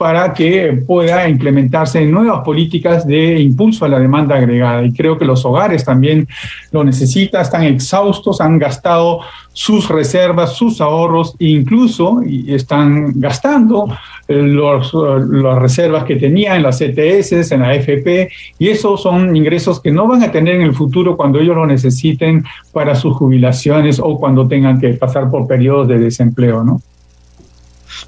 para 0.00 0.32
que 0.32 0.82
pueda 0.86 1.28
implementarse 1.28 2.04
nuevas 2.06 2.40
políticas 2.42 3.06
de 3.06 3.38
impulso 3.38 3.84
a 3.84 3.88
la 3.88 4.00
demanda 4.00 4.34
agregada. 4.34 4.82
Y 4.82 4.92
creo 4.92 5.18
que 5.18 5.26
los 5.26 5.44
hogares 5.44 5.84
también 5.84 6.26
lo 6.72 6.82
necesitan, 6.84 7.42
están 7.42 7.64
exhaustos, 7.64 8.40
han 8.40 8.58
gastado 8.58 9.20
sus 9.52 9.88
reservas, 9.88 10.54
sus 10.54 10.80
ahorros, 10.80 11.34
e 11.38 11.48
incluso 11.48 12.22
están 12.46 13.12
gastando 13.20 13.88
eh, 14.26 14.40
los, 14.40 14.94
las 14.94 15.58
reservas 15.58 16.04
que 16.04 16.16
tenían 16.16 16.56
en 16.56 16.62
las 16.62 16.80
ETS, 16.80 17.52
en 17.52 17.60
la 17.60 17.68
AFP, 17.68 18.30
y 18.58 18.68
esos 18.68 19.02
son 19.02 19.36
ingresos 19.36 19.80
que 19.80 19.90
no 19.90 20.06
van 20.06 20.22
a 20.22 20.32
tener 20.32 20.54
en 20.54 20.62
el 20.62 20.74
futuro 20.74 21.16
cuando 21.16 21.40
ellos 21.40 21.56
lo 21.56 21.66
necesiten 21.66 22.44
para 22.72 22.94
sus 22.94 23.14
jubilaciones 23.16 24.00
o 24.02 24.18
cuando 24.18 24.48
tengan 24.48 24.80
que 24.80 24.94
pasar 24.94 25.28
por 25.28 25.46
periodos 25.46 25.88
de 25.88 25.98
desempleo, 25.98 26.64
¿no? 26.64 26.80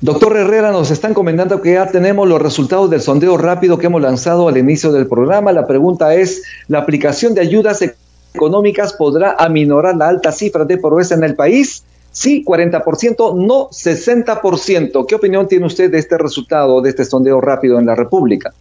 Doctor 0.03 0.37
Herrera, 0.37 0.73
nos 0.73 0.91
están 0.91 1.15
comentando 1.15 1.62
que 1.62 1.75
ya 1.75 1.87
tenemos 1.87 2.27
los 2.27 2.43
resultados 2.43 2.91
del 2.91 3.01
sondeo 3.01 3.37
rápido 3.37 3.79
que 3.79 3.87
hemos 3.87 4.03
lanzado 4.03 4.49
al 4.49 4.57
inicio 4.57 4.91
del 4.91 5.07
programa. 5.07 5.53
La 5.53 5.69
pregunta 5.69 6.17
es, 6.17 6.43
¿la 6.67 6.81
aplicación 6.81 7.35
de 7.35 7.41
ayudas 7.41 7.88
económicas 8.35 8.95
podrá 8.95 9.37
aminorar 9.38 9.95
la 9.95 10.09
alta 10.09 10.33
cifra 10.33 10.65
de 10.65 10.77
pobreza 10.77 11.15
en 11.15 11.23
el 11.23 11.37
país? 11.37 11.85
Sí, 12.11 12.45
40%, 12.45 13.37
no 13.37 13.69
60%. 13.69 15.07
¿Qué 15.07 15.15
opinión 15.15 15.47
tiene 15.47 15.67
usted 15.67 15.88
de 15.88 15.99
este 15.99 16.19
resultado, 16.19 16.81
de 16.81 16.91
este 16.91 17.05
sondeo 17.05 17.41
rápido 17.41 17.79
en 17.79 17.87
la 17.87 17.95
República? 17.95 18.53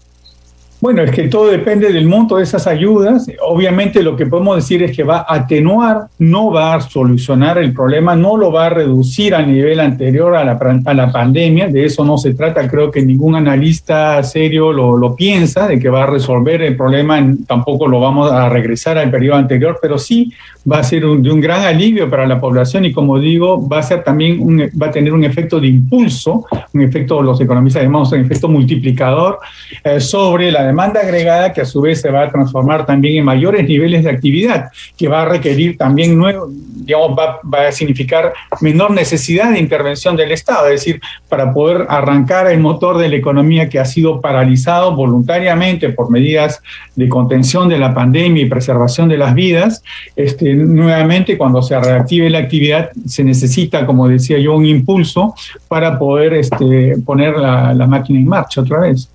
Bueno, 0.82 1.04
es 1.04 1.12
que 1.12 1.28
todo 1.28 1.46
depende 1.52 1.94
del 1.94 2.08
monto 2.08 2.38
de 2.38 2.44
esas 2.44 2.66
ayudas. 2.66 3.30
Obviamente 3.48 4.02
lo 4.02 4.16
que 4.16 4.26
podemos 4.26 4.56
decir 4.56 4.82
es 4.82 4.96
que 4.98 5.04
va 5.04 5.20
a 5.20 5.36
atenuar, 5.36 6.08
no 6.18 6.52
va 6.52 6.74
a 6.74 6.82
solucionar 6.82 7.60
el 7.60 7.72
problema, 7.72 8.16
no 8.16 8.36
lo 8.36 8.52
va 8.52 8.66
a 8.66 8.70
reducir 8.72 9.36
a 9.36 9.44
nivel 9.44 9.80
anterior 9.80 10.36
a 10.36 10.44
la, 10.44 10.60
a 10.86 10.94
la 10.96 11.12
pandemia. 11.12 11.68
De 11.68 11.86
eso 11.86 12.04
no 12.04 12.18
se 12.18 12.34
trata. 12.34 12.68
Creo 12.68 12.90
que 12.90 13.04
ningún 13.04 13.36
analista 13.36 14.24
serio 14.24 14.74
lo, 14.74 15.16
piensa, 15.16 15.68
de 15.68 15.78
que 15.78 15.90
va 15.90 16.02
a 16.04 16.08
resolver 16.08 16.64
el 16.64 16.76
problema. 16.76 17.24
Tampoco 17.46 17.88
lo 17.88 18.00
vamos 18.00 18.32
a 18.32 18.50
regresar 18.50 18.98
al 18.98 19.12
periodo 19.12 19.38
anterior, 19.38 19.78
pero 19.80 20.00
sí 20.00 20.34
va 20.70 20.80
a 20.80 20.84
ser 20.84 21.06
un, 21.06 21.22
de 21.22 21.32
un 21.32 21.42
gran 21.42 21.64
alivio 21.64 22.10
para 22.10 22.26
la 22.26 22.40
población 22.40 22.86
y 22.86 22.92
como 22.92 23.20
digo, 23.20 23.68
va 23.68 23.80
a 23.80 23.84
ser 23.84 24.04
también 24.04 24.40
un, 24.40 24.70
va 24.82 24.88
a 24.88 24.92
tener 24.92 25.14
un 25.14 25.24
efecto 25.24 25.60
de 25.60 25.68
impulso, 25.68 26.46
un 26.74 26.82
efecto, 26.82 27.22
los 27.22 27.40
economistas 27.42 27.84
llamamos 27.84 28.12
un 28.12 28.22
efecto 28.22 28.48
multiplicador 28.48 29.40
eh, 29.84 30.00
sobre 30.00 30.52
la 30.52 30.71
demanda 30.72 31.02
agregada 31.02 31.52
que 31.52 31.62
a 31.62 31.66
su 31.66 31.82
vez 31.82 32.00
se 32.02 32.10
va 32.10 32.24
a 32.24 32.32
transformar 32.32 32.86
también 32.86 33.18
en 33.18 33.26
mayores 33.26 33.68
niveles 33.68 34.04
de 34.04 34.10
actividad, 34.10 34.72
que 34.98 35.10
va 35.10 35.24
a 35.24 35.26
requerir 35.26 35.78
también 35.78 36.18
nuevo, 36.18 36.48
digamos, 36.50 37.18
va, 37.18 37.68
a 37.68 37.72
significar 37.72 38.34
menor 38.62 38.92
necesidad 38.92 39.52
de 39.52 39.60
intervención 39.60 40.16
del 40.16 40.32
Estado, 40.32 40.68
es 40.68 40.80
decir, 40.80 41.02
para 41.28 41.54
poder 41.54 41.86
arrancar 41.90 42.48
el 42.48 42.60
motor 42.60 42.98
de 42.98 43.10
la 43.10 43.18
economía 43.18 43.68
que 43.68 43.80
ha 43.80 43.86
sido 43.86 44.22
paralizado 44.22 44.96
voluntariamente 44.96 45.90
por 45.90 46.10
medidas 46.10 46.62
de 46.96 47.10
contención 47.10 47.68
de 47.68 47.78
la 47.78 47.94
pandemia 47.94 48.44
y 48.44 48.50
preservación 48.50 49.10
de 49.10 49.18
las 49.18 49.36
vidas, 49.36 49.84
este, 50.16 50.54
nuevamente 50.54 51.38
cuando 51.38 51.62
se 51.62 51.78
reactive 51.80 52.30
la 52.30 52.40
actividad 52.40 52.92
se 53.06 53.24
necesita, 53.24 53.86
como 53.86 54.08
decía 54.08 54.40
yo, 54.40 54.56
un 54.56 54.66
impulso 54.66 55.36
para 55.68 56.00
poder 56.00 56.34
este, 56.34 56.96
poner 57.06 57.38
la 57.38 57.88
máquina 57.88 58.20
en 58.20 58.28
marcha 58.28 58.62
otra 58.62 58.80
vez. 58.80 59.10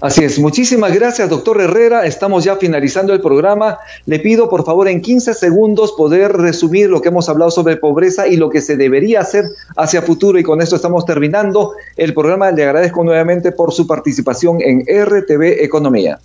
Así 0.00 0.24
es, 0.24 0.38
muchísimas 0.38 0.94
gracias, 0.94 1.28
doctor 1.28 1.60
Herrera. 1.60 2.06
Estamos 2.06 2.42
ya 2.42 2.56
finalizando 2.56 3.12
el 3.12 3.20
programa. 3.20 3.78
Le 4.06 4.18
pido, 4.18 4.48
por 4.48 4.64
favor, 4.64 4.88
en 4.88 5.02
15 5.02 5.34
segundos 5.34 5.92
poder 5.92 6.32
resumir 6.32 6.88
lo 6.88 7.02
que 7.02 7.10
hemos 7.10 7.28
hablado 7.28 7.50
sobre 7.50 7.76
pobreza 7.76 8.26
y 8.26 8.36
lo 8.36 8.48
que 8.48 8.62
se 8.62 8.78
debería 8.78 9.20
hacer 9.20 9.44
hacia 9.76 10.00
futuro. 10.00 10.38
Y 10.38 10.42
con 10.42 10.62
esto 10.62 10.76
estamos 10.76 11.04
terminando 11.04 11.74
el 11.98 12.14
programa. 12.14 12.50
Le 12.50 12.64
agradezco 12.64 13.04
nuevamente 13.04 13.52
por 13.52 13.74
su 13.74 13.86
participación 13.86 14.62
en 14.62 14.86
RTV 14.88 15.62
Economía. 15.62 16.18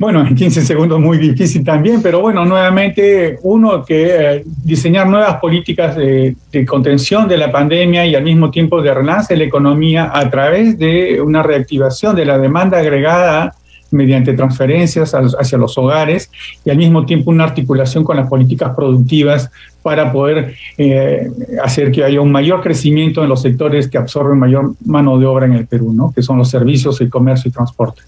Bueno, 0.00 0.26
en 0.26 0.34
15 0.34 0.62
segundos 0.62 0.98
muy 0.98 1.18
difícil 1.18 1.62
también, 1.62 2.00
pero 2.00 2.22
bueno, 2.22 2.42
nuevamente 2.46 3.38
uno 3.42 3.84
que 3.84 4.06
eh, 4.08 4.44
diseñar 4.64 5.06
nuevas 5.06 5.36
políticas 5.36 5.94
de, 5.94 6.34
contención 6.66 7.28
de 7.28 7.36
la 7.36 7.52
pandemia 7.52 8.06
y 8.06 8.14
al 8.14 8.22
mismo 8.22 8.50
tiempo 8.50 8.80
de 8.80 8.94
relance 8.94 9.34
de 9.34 9.40
la 9.40 9.44
economía 9.44 10.10
a 10.10 10.30
través 10.30 10.78
de 10.78 11.20
una 11.20 11.42
reactivación 11.42 12.16
de 12.16 12.24
la 12.24 12.38
demanda 12.38 12.78
agregada 12.78 13.54
mediante 13.90 14.32
transferencias 14.32 15.12
hacia 15.14 15.58
los 15.58 15.76
hogares 15.76 16.30
y 16.64 16.70
al 16.70 16.78
mismo 16.78 17.04
tiempo 17.04 17.30
una 17.30 17.44
articulación 17.44 18.02
con 18.02 18.16
las 18.16 18.26
políticas 18.26 18.74
productivas 18.74 19.50
para 19.82 20.10
poder 20.10 20.54
eh, 20.78 21.28
hacer 21.62 21.92
que 21.92 22.04
haya 22.04 22.22
un 22.22 22.32
mayor 22.32 22.62
crecimiento 22.62 23.22
en 23.22 23.28
los 23.28 23.42
sectores 23.42 23.86
que 23.86 23.98
absorben 23.98 24.38
mayor 24.38 24.72
mano 24.82 25.18
de 25.18 25.26
obra 25.26 25.44
en 25.44 25.52
el 25.52 25.66
Perú, 25.66 25.92
¿no? 25.92 26.10
que 26.10 26.22
son 26.22 26.38
los 26.38 26.48
servicios, 26.48 26.98
el 27.02 27.10
comercio 27.10 27.50
y 27.50 27.52
transporte. 27.52 28.00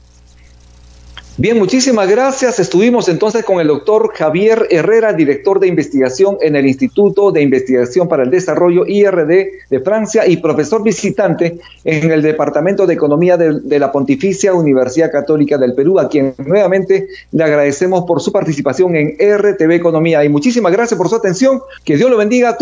Bien, 1.38 1.58
muchísimas 1.58 2.10
gracias. 2.10 2.58
Estuvimos 2.58 3.08
entonces 3.08 3.42
con 3.42 3.58
el 3.58 3.68
doctor 3.68 4.12
Javier 4.14 4.66
Herrera, 4.68 5.14
director 5.14 5.60
de 5.60 5.66
investigación 5.66 6.36
en 6.42 6.56
el 6.56 6.66
Instituto 6.66 7.32
de 7.32 7.40
Investigación 7.40 8.06
para 8.06 8.24
el 8.24 8.30
Desarrollo 8.30 8.86
IRD 8.86 9.48
de 9.70 9.80
Francia 9.80 10.26
y 10.26 10.36
profesor 10.36 10.82
visitante 10.82 11.58
en 11.84 12.10
el 12.10 12.20
Departamento 12.20 12.86
de 12.86 12.92
Economía 12.92 13.38
de, 13.38 13.78
la 13.78 13.90
Pontificia 13.90 14.52
Universidad 14.52 15.10
Católica 15.10 15.56
del 15.56 15.74
Perú, 15.74 15.98
a 15.98 16.10
quien 16.10 16.34
nuevamente 16.36 17.08
le 17.30 17.44
agradecemos 17.44 18.04
por 18.04 18.20
su 18.20 18.30
participación 18.30 18.94
en 18.94 19.16
RTV 19.18 19.72
Economía. 19.72 20.22
Y 20.24 20.28
muchísimas 20.28 20.70
gracias 20.70 20.98
por 20.98 21.08
su 21.08 21.16
atención. 21.16 21.62
Que 21.82 21.96
Dios 21.96 22.10
lo 22.10 22.18
bendiga. 22.18 22.58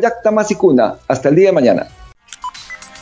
Yakta, 0.00 0.30
Masikuna. 0.30 0.94
Hasta 1.06 1.28
el 1.28 1.34
día 1.34 1.48
de 1.48 1.52
mañana. 1.52 1.88